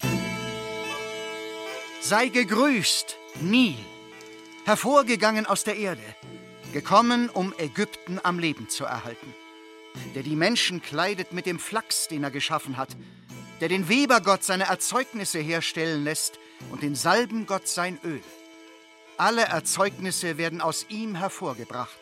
Sei 2.02 2.28
gegrüßt, 2.28 3.16
Nil, 3.42 3.78
hervorgegangen 4.66 5.48
aus 5.48 5.64
der 5.64 5.78
Erde, 5.78 6.04
gekommen, 6.74 7.30
um 7.30 7.54
Ägypten 7.58 8.20
am 8.24 8.40
Leben 8.40 8.70
zu 8.70 8.86
erhalten, 8.86 9.34
der 10.16 10.24
die 10.24 10.36
Menschen 10.36 10.82
kleidet 10.82 11.34
mit 11.34 11.46
dem 11.46 11.60
Flachs, 11.60 12.08
den 12.08 12.24
er 12.24 12.32
geschaffen 12.32 12.78
hat, 12.78 12.90
der 13.62 13.70
den 13.70 13.90
Webergott 13.90 14.44
seine 14.44 14.66
Erzeugnisse 14.66 15.40
herstellen 15.40 16.04
lässt 16.04 16.40
und 16.72 16.84
den 16.84 16.96
Salbengott 16.96 17.68
sein 17.68 18.00
Öl. 18.04 18.22
Alle 19.18 19.44
Erzeugnisse 19.44 20.38
werden 20.38 20.62
aus 20.62 20.86
ihm 20.90 21.16
hervorgebracht, 21.16 21.98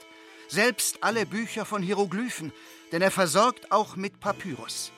selbst 0.48 1.04
alle 1.04 1.26
Bücher 1.26 1.66
von 1.66 1.82
Hieroglyphen, 1.82 2.52
denn 2.92 3.02
er 3.02 3.12
versorgt 3.12 3.72
auch 3.72 3.96
mit 3.96 4.20
Papyrus. 4.20 4.92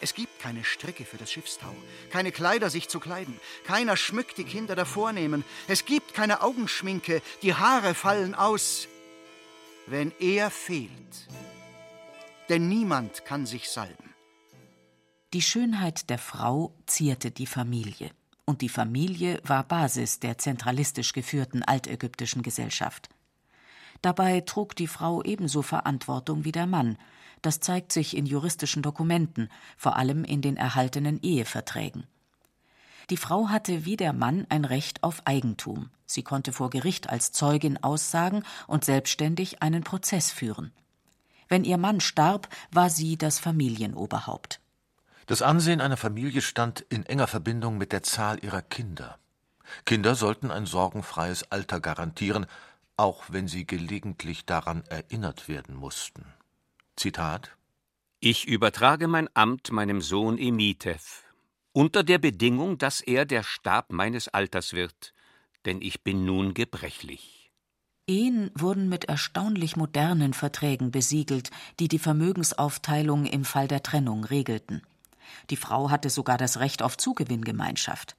Es 0.00 0.14
gibt 0.14 0.38
keine 0.40 0.64
Stricke 0.64 1.04
für 1.04 1.16
das 1.16 1.32
Schiffstau, 1.32 1.74
keine 2.10 2.32
Kleider, 2.32 2.70
sich 2.70 2.88
zu 2.88 3.00
kleiden. 3.00 3.40
Keiner 3.64 3.96
schmückt 3.96 4.38
die 4.38 4.44
Kinder 4.44 4.74
der 4.76 4.86
Vornehmen. 4.86 5.44
Es 5.68 5.84
gibt 5.84 6.14
keine 6.14 6.42
Augenschminke, 6.42 7.22
die 7.42 7.54
Haare 7.54 7.94
fallen 7.94 8.34
aus, 8.34 8.88
wenn 9.86 10.12
er 10.20 10.50
fehlt. 10.50 10.90
Denn 12.48 12.68
niemand 12.68 13.24
kann 13.24 13.46
sich 13.46 13.70
salben. 13.70 14.14
Die 15.32 15.42
Schönheit 15.42 16.08
der 16.10 16.18
Frau 16.18 16.72
zierte 16.86 17.30
die 17.30 17.46
Familie. 17.46 18.10
Und 18.44 18.62
die 18.62 18.68
Familie 18.68 19.40
war 19.44 19.64
Basis 19.64 20.20
der 20.20 20.38
zentralistisch 20.38 21.12
geführten 21.12 21.64
altägyptischen 21.64 22.42
Gesellschaft. 22.42 23.08
Dabei 24.02 24.40
trug 24.42 24.76
die 24.76 24.86
Frau 24.86 25.22
ebenso 25.22 25.62
Verantwortung 25.62 26.44
wie 26.44 26.52
der 26.52 26.66
Mann. 26.66 26.96
Das 27.46 27.60
zeigt 27.60 27.92
sich 27.92 28.16
in 28.16 28.26
juristischen 28.26 28.82
Dokumenten, 28.82 29.50
vor 29.76 29.94
allem 29.94 30.24
in 30.24 30.42
den 30.42 30.56
erhaltenen 30.56 31.22
Eheverträgen. 31.22 32.04
Die 33.08 33.16
Frau 33.16 33.50
hatte 33.50 33.84
wie 33.84 33.96
der 33.96 34.12
Mann 34.12 34.46
ein 34.48 34.64
Recht 34.64 35.04
auf 35.04 35.24
Eigentum. 35.28 35.90
Sie 36.06 36.24
konnte 36.24 36.52
vor 36.52 36.70
Gericht 36.70 37.08
als 37.08 37.30
Zeugin 37.30 37.80
aussagen 37.84 38.42
und 38.66 38.84
selbstständig 38.84 39.62
einen 39.62 39.84
Prozess 39.84 40.32
führen. 40.32 40.72
Wenn 41.46 41.62
ihr 41.62 41.78
Mann 41.78 42.00
starb, 42.00 42.48
war 42.72 42.90
sie 42.90 43.16
das 43.16 43.38
Familienoberhaupt. 43.38 44.58
Das 45.26 45.40
Ansehen 45.40 45.80
einer 45.80 45.96
Familie 45.96 46.42
stand 46.42 46.80
in 46.88 47.06
enger 47.06 47.28
Verbindung 47.28 47.78
mit 47.78 47.92
der 47.92 48.02
Zahl 48.02 48.42
ihrer 48.42 48.62
Kinder. 48.62 49.20
Kinder 49.84 50.16
sollten 50.16 50.50
ein 50.50 50.66
sorgenfreies 50.66 51.52
Alter 51.52 51.78
garantieren, 51.78 52.46
auch 52.96 53.26
wenn 53.28 53.46
sie 53.46 53.68
gelegentlich 53.68 54.46
daran 54.46 54.82
erinnert 54.88 55.46
werden 55.46 55.76
mussten. 55.76 56.24
Zitat 56.96 57.56
Ich 58.20 58.46
übertrage 58.46 59.06
mein 59.06 59.28
Amt 59.34 59.70
meinem 59.70 60.00
Sohn 60.00 60.38
Emitev, 60.38 61.24
unter 61.72 62.02
der 62.02 62.18
Bedingung, 62.18 62.78
dass 62.78 63.02
er 63.02 63.26
der 63.26 63.42
Stab 63.42 63.92
meines 63.92 64.28
Alters 64.28 64.72
wird, 64.72 65.12
denn 65.66 65.82
ich 65.82 66.02
bin 66.02 66.24
nun 66.24 66.54
gebrechlich. 66.54 67.52
Ehen 68.08 68.50
wurden 68.54 68.88
mit 68.88 69.04
erstaunlich 69.04 69.76
modernen 69.76 70.32
Verträgen 70.32 70.90
besiegelt, 70.90 71.50
die 71.80 71.88
die 71.88 71.98
Vermögensaufteilung 71.98 73.26
im 73.26 73.44
Fall 73.44 73.68
der 73.68 73.82
Trennung 73.82 74.24
regelten. 74.24 74.80
Die 75.50 75.56
Frau 75.56 75.90
hatte 75.90 76.08
sogar 76.08 76.38
das 76.38 76.60
Recht 76.60 76.82
auf 76.82 76.96
Zugewinngemeinschaft. 76.96 78.16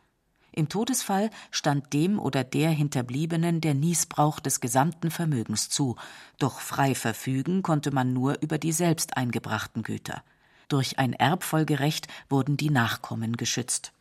Im 0.51 0.69
Todesfall 0.69 1.29
stand 1.51 1.93
dem 1.93 2.19
oder 2.19 2.43
der 2.43 2.69
Hinterbliebenen 2.69 3.61
der 3.61 3.73
Niesbrauch 3.73 4.39
des 4.39 4.59
gesamten 4.59 5.11
Vermögens 5.11 5.69
zu, 5.69 5.95
doch 6.39 6.59
frei 6.59 6.95
verfügen 6.95 7.61
konnte 7.61 7.91
man 7.91 8.13
nur 8.13 8.41
über 8.41 8.57
die 8.57 8.71
selbst 8.71 9.17
eingebrachten 9.17 9.83
Güter. 9.83 10.23
Durch 10.67 10.99
ein 10.99 11.13
Erbfolgerecht 11.13 12.07
wurden 12.29 12.57
die 12.57 12.69
Nachkommen 12.69 13.37
geschützt. 13.37 13.93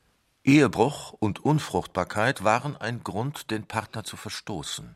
Ehebruch 0.45 1.13
und 1.13 1.45
Unfruchtbarkeit 1.45 2.45
waren 2.45 2.77
ein 2.77 3.03
Grund, 3.03 3.51
den 3.51 3.67
Partner 3.67 4.05
zu 4.05 4.17
verstoßen. 4.17 4.95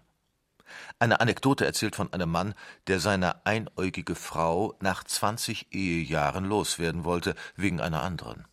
Eine 0.98 1.20
Anekdote 1.20 1.66
erzählt 1.66 1.96
von 1.96 2.12
einem 2.12 2.30
Mann, 2.30 2.54
der 2.86 3.00
seine 3.00 3.44
einäugige 3.44 4.14
Frau 4.14 4.76
nach 4.80 5.04
20 5.04 5.72
Ehejahren 5.72 6.44
loswerden 6.44 7.04
wollte, 7.04 7.34
wegen 7.56 7.80
einer 7.80 8.02
anderen. 8.02 8.46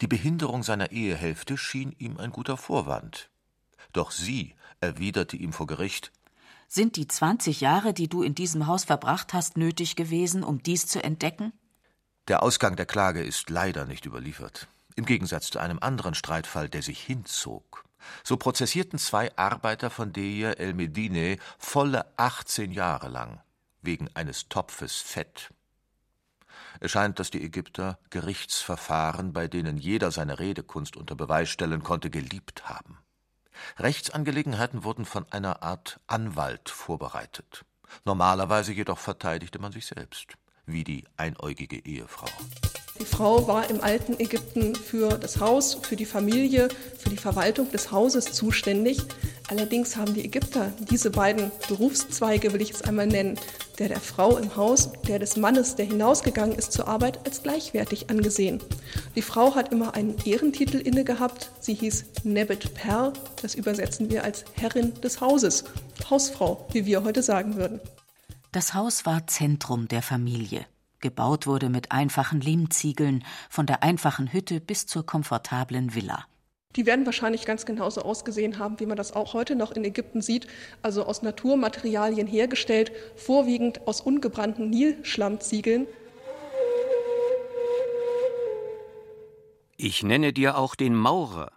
Die 0.00 0.06
Behinderung 0.06 0.62
seiner 0.62 0.92
Ehehälfte 0.92 1.56
schien 1.56 1.94
ihm 1.98 2.18
ein 2.18 2.30
guter 2.30 2.56
Vorwand. 2.56 3.30
Doch 3.92 4.10
sie 4.10 4.54
erwiderte 4.80 5.36
ihm 5.36 5.52
vor 5.52 5.66
Gericht 5.66 6.12
Sind 6.68 6.96
die 6.96 7.06
20 7.06 7.60
Jahre, 7.60 7.94
die 7.94 8.08
du 8.08 8.22
in 8.22 8.34
diesem 8.34 8.66
Haus 8.66 8.84
verbracht 8.84 9.32
hast, 9.32 9.56
nötig 9.56 9.96
gewesen, 9.96 10.42
um 10.42 10.62
dies 10.62 10.86
zu 10.86 11.02
entdecken? 11.02 11.52
Der 12.28 12.42
Ausgang 12.42 12.76
der 12.76 12.86
Klage 12.86 13.22
ist 13.22 13.50
leider 13.50 13.84
nicht 13.84 14.06
überliefert. 14.06 14.68
Im 14.96 15.04
Gegensatz 15.04 15.50
zu 15.50 15.58
einem 15.58 15.78
anderen 15.78 16.14
Streitfall, 16.14 16.68
der 16.68 16.82
sich 16.82 17.00
hinzog. 17.00 17.84
So 18.22 18.36
prozessierten 18.36 18.98
zwei 18.98 19.36
Arbeiter 19.36 19.90
von 19.90 20.12
Deir 20.12 20.58
el 20.58 20.74
Medine 20.74 21.38
volle 21.58 22.06
18 22.16 22.72
Jahre 22.72 23.08
lang 23.08 23.40
wegen 23.82 24.08
eines 24.14 24.48
Topfes 24.48 24.96
Fett. 24.96 25.50
Es 26.84 26.90
scheint, 26.90 27.18
dass 27.18 27.30
die 27.30 27.42
Ägypter 27.42 27.98
Gerichtsverfahren, 28.10 29.32
bei 29.32 29.48
denen 29.48 29.78
jeder 29.78 30.10
seine 30.10 30.38
Redekunst 30.38 30.98
unter 30.98 31.14
Beweis 31.14 31.48
stellen 31.48 31.82
konnte, 31.82 32.10
geliebt 32.10 32.68
haben. 32.68 32.98
Rechtsangelegenheiten 33.78 34.84
wurden 34.84 35.06
von 35.06 35.24
einer 35.32 35.62
Art 35.62 35.98
Anwalt 36.08 36.68
vorbereitet. 36.68 37.64
Normalerweise 38.04 38.74
jedoch 38.74 38.98
verteidigte 38.98 39.58
man 39.58 39.72
sich 39.72 39.86
selbst, 39.86 40.34
wie 40.66 40.84
die 40.84 41.04
einäugige 41.16 41.76
Ehefrau. 41.84 42.28
Die 43.00 43.04
Frau 43.04 43.48
war 43.48 43.68
im 43.70 43.80
alten 43.80 44.20
Ägypten 44.20 44.76
für 44.76 45.18
das 45.18 45.40
Haus, 45.40 45.78
für 45.82 45.96
die 45.96 46.04
Familie, 46.04 46.68
für 46.96 47.10
die 47.10 47.16
Verwaltung 47.16 47.70
des 47.72 47.90
Hauses 47.90 48.26
zuständig. 48.26 49.02
Allerdings 49.48 49.96
haben 49.96 50.14
die 50.14 50.24
Ägypter 50.24 50.72
diese 50.90 51.10
beiden 51.10 51.50
Berufszweige, 51.68 52.52
will 52.52 52.62
ich 52.62 52.70
es 52.70 52.82
einmal 52.82 53.08
nennen, 53.08 53.38
der 53.80 53.88
der 53.88 54.00
Frau 54.00 54.36
im 54.38 54.54
Haus, 54.54 54.90
der 55.08 55.18
des 55.18 55.36
Mannes, 55.36 55.74
der 55.74 55.86
hinausgegangen 55.86 56.56
ist 56.56 56.72
zur 56.72 56.86
Arbeit, 56.86 57.18
als 57.26 57.42
gleichwertig 57.42 58.10
angesehen. 58.10 58.60
Die 59.16 59.22
Frau 59.22 59.56
hat 59.56 59.72
immer 59.72 59.94
einen 59.94 60.16
Ehrentitel 60.24 60.76
inne 60.76 61.02
gehabt. 61.02 61.50
Sie 61.60 61.74
hieß 61.74 62.04
Nebet 62.22 62.74
Per, 62.74 63.12
das 63.42 63.56
übersetzen 63.56 64.08
wir 64.08 64.22
als 64.22 64.44
Herrin 64.54 64.94
des 65.02 65.20
Hauses, 65.20 65.64
Hausfrau, 66.08 66.66
wie 66.72 66.86
wir 66.86 67.02
heute 67.02 67.22
sagen 67.22 67.56
würden. 67.56 67.80
Das 68.54 68.72
Haus 68.72 69.04
war 69.04 69.26
Zentrum 69.26 69.88
der 69.88 70.00
Familie. 70.00 70.64
Gebaut 71.00 71.48
wurde 71.48 71.68
mit 71.68 71.90
einfachen 71.90 72.40
Lehmziegeln, 72.40 73.24
von 73.50 73.66
der 73.66 73.82
einfachen 73.82 74.32
Hütte 74.32 74.60
bis 74.60 74.86
zur 74.86 75.04
komfortablen 75.04 75.96
Villa. 75.96 76.24
Die 76.76 76.86
werden 76.86 77.04
wahrscheinlich 77.04 77.46
ganz 77.46 77.66
genauso 77.66 78.02
ausgesehen 78.02 78.60
haben, 78.60 78.78
wie 78.78 78.86
man 78.86 78.96
das 78.96 79.10
auch 79.10 79.34
heute 79.34 79.56
noch 79.56 79.72
in 79.72 79.84
Ägypten 79.84 80.22
sieht, 80.22 80.46
also 80.82 81.04
aus 81.04 81.22
Naturmaterialien 81.22 82.28
hergestellt, 82.28 82.92
vorwiegend 83.16 83.88
aus 83.88 84.00
ungebrannten 84.00 84.70
Nilschlammziegeln. 84.70 85.88
Ich 89.76 90.04
nenne 90.04 90.32
dir 90.32 90.56
auch 90.56 90.76
den 90.76 90.94
Maurer. 90.94 91.50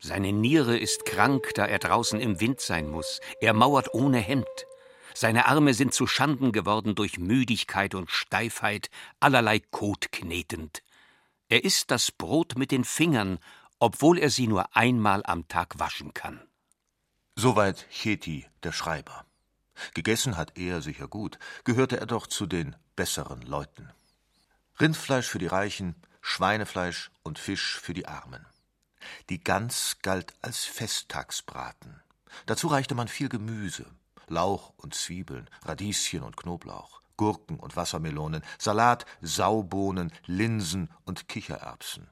Seine 0.00 0.32
Niere 0.32 0.76
ist 0.76 1.04
krank, 1.04 1.52
da 1.54 1.64
er 1.64 1.78
draußen 1.78 2.18
im 2.18 2.40
Wind 2.40 2.60
sein 2.60 2.88
muss. 2.88 3.20
Er 3.40 3.54
mauert 3.54 3.94
ohne 3.94 4.18
Hemd. 4.18 4.66
Seine 5.14 5.46
Arme 5.46 5.74
sind 5.74 5.94
zu 5.94 6.06
Schanden 6.06 6.52
geworden 6.52 6.94
durch 6.94 7.18
Müdigkeit 7.18 7.94
und 7.94 8.10
Steifheit, 8.10 8.90
allerlei 9.18 9.60
Kot 9.60 10.12
knetend. 10.12 10.82
Er 11.48 11.64
isst 11.64 11.90
das 11.90 12.12
Brot 12.12 12.56
mit 12.56 12.70
den 12.70 12.84
Fingern, 12.84 13.38
obwohl 13.78 14.18
er 14.18 14.30
sie 14.30 14.46
nur 14.46 14.76
einmal 14.76 15.22
am 15.24 15.48
Tag 15.48 15.78
waschen 15.78 16.14
kann. 16.14 16.40
Soweit 17.34 17.86
Cheti, 17.90 18.46
der 18.62 18.72
Schreiber. 18.72 19.24
Gegessen 19.94 20.36
hat 20.36 20.58
er 20.58 20.82
sicher 20.82 21.08
gut, 21.08 21.38
gehörte 21.64 21.98
er 21.98 22.06
doch 22.06 22.26
zu 22.26 22.46
den 22.46 22.76
besseren 22.96 23.42
Leuten. 23.42 23.90
Rindfleisch 24.78 25.26
für 25.26 25.38
die 25.38 25.46
Reichen, 25.46 25.94
Schweinefleisch 26.20 27.10
und 27.22 27.38
Fisch 27.38 27.78
für 27.80 27.94
die 27.94 28.06
Armen. 28.06 28.46
Die 29.30 29.42
Gans 29.42 29.96
galt 30.02 30.34
als 30.42 30.64
Festtagsbraten. 30.64 32.02
Dazu 32.46 32.68
reichte 32.68 32.94
man 32.94 33.08
viel 33.08 33.28
Gemüse, 33.28 33.86
Lauch 34.30 34.72
und 34.76 34.94
Zwiebeln, 34.94 35.48
Radieschen 35.64 36.22
und 36.22 36.36
Knoblauch, 36.36 37.02
Gurken 37.16 37.58
und 37.58 37.76
Wassermelonen, 37.76 38.42
Salat, 38.58 39.04
Saubohnen, 39.20 40.12
Linsen 40.26 40.88
und 41.04 41.28
Kichererbsen. 41.28 42.08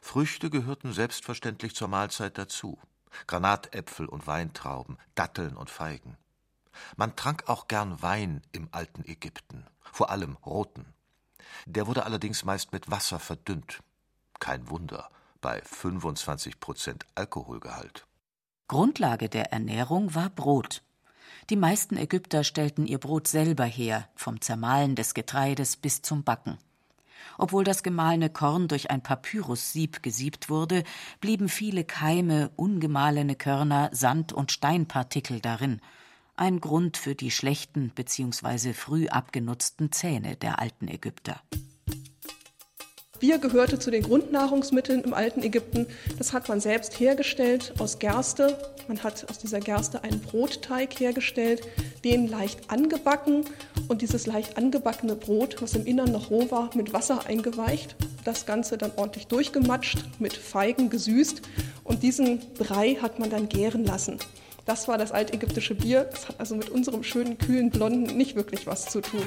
Früchte 0.00 0.48
gehörten 0.48 0.92
selbstverständlich 0.92 1.74
zur 1.74 1.88
Mahlzeit 1.88 2.38
dazu. 2.38 2.78
Granatäpfel 3.26 4.06
und 4.06 4.26
Weintrauben, 4.26 4.96
Datteln 5.14 5.56
und 5.56 5.68
Feigen. 5.68 6.16
Man 6.96 7.14
trank 7.16 7.48
auch 7.48 7.68
gern 7.68 8.00
Wein 8.00 8.42
im 8.52 8.68
alten 8.72 9.04
Ägypten, 9.04 9.66
vor 9.80 10.10
allem 10.10 10.36
roten. 10.46 10.94
Der 11.66 11.86
wurde 11.86 12.04
allerdings 12.04 12.44
meist 12.44 12.72
mit 12.72 12.90
Wasser 12.90 13.18
verdünnt. 13.18 13.82
Kein 14.40 14.70
Wunder, 14.70 15.10
bei 15.40 15.60
25 15.62 16.58
Prozent 16.58 17.04
Alkoholgehalt. 17.14 18.06
Grundlage 18.68 19.28
der 19.28 19.52
Ernährung 19.52 20.14
war 20.14 20.30
Brot. 20.30 20.82
Die 21.50 21.56
meisten 21.56 21.96
Ägypter 21.96 22.44
stellten 22.44 22.86
ihr 22.86 22.98
Brot 22.98 23.26
selber 23.26 23.64
her, 23.64 24.08
vom 24.14 24.40
Zermahlen 24.40 24.94
des 24.94 25.14
Getreides 25.14 25.76
bis 25.76 26.02
zum 26.02 26.22
Backen. 26.22 26.58
Obwohl 27.38 27.64
das 27.64 27.82
gemahlene 27.82 28.30
Korn 28.30 28.68
durch 28.68 28.90
ein 28.90 29.02
Papyrussieb 29.02 30.02
gesiebt 30.02 30.50
wurde, 30.50 30.84
blieben 31.20 31.48
viele 31.48 31.84
Keime, 31.84 32.50
ungemahlene 32.56 33.34
Körner, 33.34 33.90
Sand 33.92 34.32
und 34.32 34.52
Steinpartikel 34.52 35.40
darin. 35.40 35.80
Ein 36.36 36.60
Grund 36.60 36.96
für 36.96 37.14
die 37.14 37.30
schlechten 37.30 37.90
bzw. 37.90 38.72
früh 38.72 39.08
abgenutzten 39.08 39.92
Zähne 39.92 40.36
der 40.36 40.58
alten 40.58 40.88
Ägypter. 40.88 41.40
Bier 43.22 43.38
gehörte 43.38 43.78
zu 43.78 43.92
den 43.92 44.02
Grundnahrungsmitteln 44.02 45.04
im 45.04 45.14
alten 45.14 45.44
Ägypten. 45.44 45.86
Das 46.18 46.32
hat 46.32 46.48
man 46.48 46.58
selbst 46.58 46.98
hergestellt 46.98 47.72
aus 47.78 48.00
Gerste. 48.00 48.58
Man 48.88 49.04
hat 49.04 49.30
aus 49.30 49.38
dieser 49.38 49.60
Gerste 49.60 50.02
einen 50.02 50.18
Brotteig 50.18 50.98
hergestellt, 50.98 51.62
den 52.02 52.26
leicht 52.26 52.68
angebacken 52.68 53.44
und 53.86 54.02
dieses 54.02 54.26
leicht 54.26 54.58
angebackene 54.58 55.14
Brot, 55.14 55.62
was 55.62 55.76
im 55.76 55.86
Innern 55.86 56.10
noch 56.10 56.30
roh 56.30 56.50
war, 56.50 56.70
mit 56.74 56.92
Wasser 56.92 57.24
eingeweicht. 57.24 57.94
Das 58.24 58.44
Ganze 58.44 58.76
dann 58.76 58.90
ordentlich 58.96 59.28
durchgematscht, 59.28 59.98
mit 60.18 60.32
Feigen 60.32 60.90
gesüßt 60.90 61.42
und 61.84 62.02
diesen 62.02 62.40
Brei 62.54 62.96
hat 63.00 63.20
man 63.20 63.30
dann 63.30 63.48
gären 63.48 63.84
lassen. 63.84 64.18
Das 64.64 64.88
war 64.88 64.98
das 64.98 65.12
altägyptische 65.12 65.76
Bier. 65.76 66.10
Es 66.12 66.26
hat 66.26 66.40
also 66.40 66.56
mit 66.56 66.70
unserem 66.70 67.04
schönen, 67.04 67.38
kühlen 67.38 67.70
Blonden 67.70 68.16
nicht 68.16 68.34
wirklich 68.34 68.66
was 68.66 68.86
zu 68.86 69.00
tun. 69.00 69.22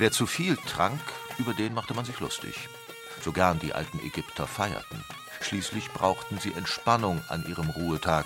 Wer 0.00 0.12
zu 0.12 0.26
viel 0.26 0.56
trank, 0.56 0.98
über 1.36 1.52
den 1.52 1.74
machte 1.74 1.92
man 1.92 2.06
sich 2.06 2.20
lustig. 2.20 2.70
So 3.20 3.32
gern 3.32 3.58
die 3.58 3.74
alten 3.74 4.00
Ägypter 4.00 4.46
feierten. 4.46 5.04
Schließlich 5.42 5.90
brauchten 5.90 6.38
sie 6.38 6.54
Entspannung 6.54 7.22
an 7.28 7.46
ihrem 7.46 7.68
Ruhetag, 7.68 8.24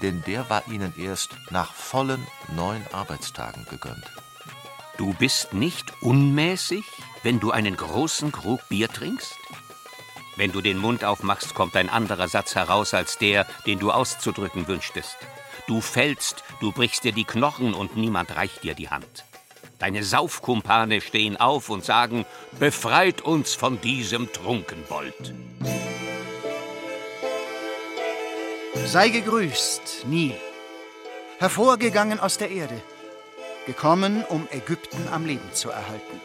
denn 0.00 0.22
der 0.28 0.48
war 0.48 0.62
ihnen 0.68 0.94
erst 0.96 1.30
nach 1.50 1.72
vollen 1.72 2.24
neun 2.54 2.86
Arbeitstagen 2.92 3.66
gegönnt. 3.68 4.04
Du 4.96 5.12
bist 5.12 5.52
nicht 5.52 5.92
unmäßig, 6.02 6.84
wenn 7.24 7.40
du 7.40 7.50
einen 7.50 7.76
großen 7.76 8.30
Krug 8.30 8.60
Bier 8.68 8.88
trinkst? 8.88 9.34
Wenn 10.36 10.52
du 10.52 10.60
den 10.60 10.78
Mund 10.78 11.02
aufmachst, 11.02 11.52
kommt 11.52 11.74
ein 11.74 11.88
anderer 11.88 12.28
Satz 12.28 12.54
heraus 12.54 12.94
als 12.94 13.18
der, 13.18 13.44
den 13.66 13.80
du 13.80 13.90
auszudrücken 13.90 14.68
wünschtest. 14.68 15.16
Du 15.66 15.80
fällst, 15.80 16.44
du 16.60 16.70
brichst 16.70 17.02
dir 17.02 17.12
die 17.12 17.24
Knochen 17.24 17.74
und 17.74 17.96
niemand 17.96 18.36
reicht 18.36 18.62
dir 18.62 18.76
die 18.76 18.88
Hand. 18.88 19.24
Deine 19.78 20.02
Saufkumpane 20.02 21.00
stehen 21.00 21.36
auf 21.36 21.68
und 21.68 21.84
sagen, 21.84 22.26
befreit 22.58 23.20
uns 23.20 23.54
von 23.54 23.80
diesem 23.80 24.32
Trunkenbold. 24.32 25.34
Sei 28.86 29.08
gegrüßt, 29.10 30.06
Nil, 30.06 30.34
hervorgegangen 31.38 32.18
aus 32.18 32.38
der 32.38 32.50
Erde, 32.50 32.80
gekommen, 33.66 34.24
um 34.28 34.48
Ägypten 34.50 35.08
am 35.12 35.26
Leben 35.26 35.52
zu 35.52 35.70
erhalten. 35.70 36.20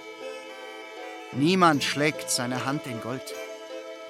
Niemand 1.33 1.83
schlägt 1.83 2.31
seine 2.31 2.65
Hand 2.65 2.87
in 2.87 3.01
Gold. 3.01 3.35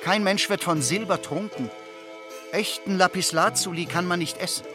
Kein 0.01 0.23
Mensch 0.23 0.49
wird 0.49 0.63
von 0.63 0.82
Silber 0.82 1.21
trunken. 1.21 1.69
Echten 2.51 2.97
Lapislazuli 2.97 3.86
kann 3.88 4.06
man 4.06 4.19
nicht 4.19 4.38
essen. 4.38 4.65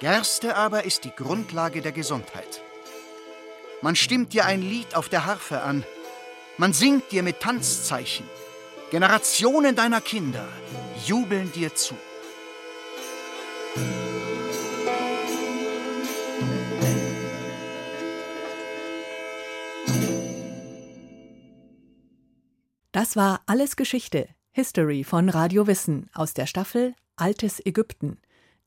Gerste 0.00 0.56
aber 0.56 0.84
ist 0.84 1.04
die 1.04 1.14
Grundlage 1.14 1.80
der 1.80 1.92
Gesundheit. 1.92 2.60
Man 3.84 3.96
stimmt 3.96 4.32
dir 4.32 4.46
ein 4.46 4.62
Lied 4.62 4.96
auf 4.96 5.10
der 5.10 5.26
Harfe 5.26 5.60
an. 5.60 5.84
Man 6.56 6.72
singt 6.72 7.12
dir 7.12 7.22
mit 7.22 7.40
Tanzzeichen. 7.40 8.24
Generationen 8.90 9.76
deiner 9.76 10.00
Kinder 10.00 10.48
jubeln 11.04 11.52
dir 11.52 11.74
zu. 11.74 11.94
Das 22.90 23.16
war 23.16 23.42
Alles 23.44 23.76
Geschichte, 23.76 24.30
History 24.52 25.04
von 25.04 25.28
Radio 25.28 25.66
Wissen 25.66 26.08
aus 26.14 26.32
der 26.32 26.46
Staffel 26.46 26.94
Altes 27.16 27.60
Ägypten. 27.66 28.16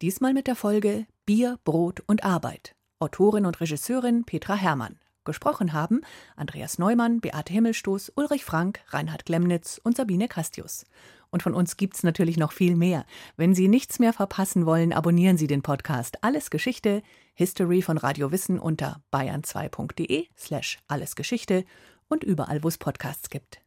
Diesmal 0.03 0.35
mit 0.35 0.45
der 0.45 0.55
Folge 0.55 1.07
Bier, 1.25 1.57
Brot 1.63 2.03
und 2.05 2.23
Arbeit. 2.23 2.75
Autorin 2.99 3.47
und 3.47 3.59
Regisseurin 3.61 4.23
Petra 4.23 4.53
Herrmann. 4.53 4.99
Gesprochen 5.27 5.73
haben 5.73 6.01
Andreas 6.35 6.79
Neumann, 6.79 7.21
Beate 7.21 7.53
Himmelstoß, 7.53 8.13
Ulrich 8.15 8.43
Frank, 8.43 8.79
Reinhard 8.87 9.25
Glemnitz 9.25 9.79
und 9.83 9.95
Sabine 9.95 10.27
Castius. 10.27 10.87
Und 11.29 11.43
von 11.43 11.53
uns 11.53 11.77
gibt's 11.77 12.01
natürlich 12.01 12.37
noch 12.37 12.53
viel 12.53 12.75
mehr. 12.75 13.05
Wenn 13.35 13.53
Sie 13.53 13.67
nichts 13.67 13.99
mehr 13.99 14.13
verpassen 14.13 14.65
wollen, 14.65 14.93
abonnieren 14.93 15.37
Sie 15.37 15.47
den 15.47 15.61
Podcast 15.61 16.23
Alles 16.23 16.49
Geschichte, 16.49 17.03
History 17.35 17.83
von 17.83 17.99
Radio 17.99 18.31
Wissen 18.31 18.57
unter 18.57 19.03
bayern2.de 19.13 20.27
slash 20.35 20.79
allesgeschichte 20.87 21.65
und 22.07 22.23
überall, 22.23 22.63
wo 22.63 22.69
es 22.69 22.79
Podcasts 22.79 23.29
gibt. 23.29 23.59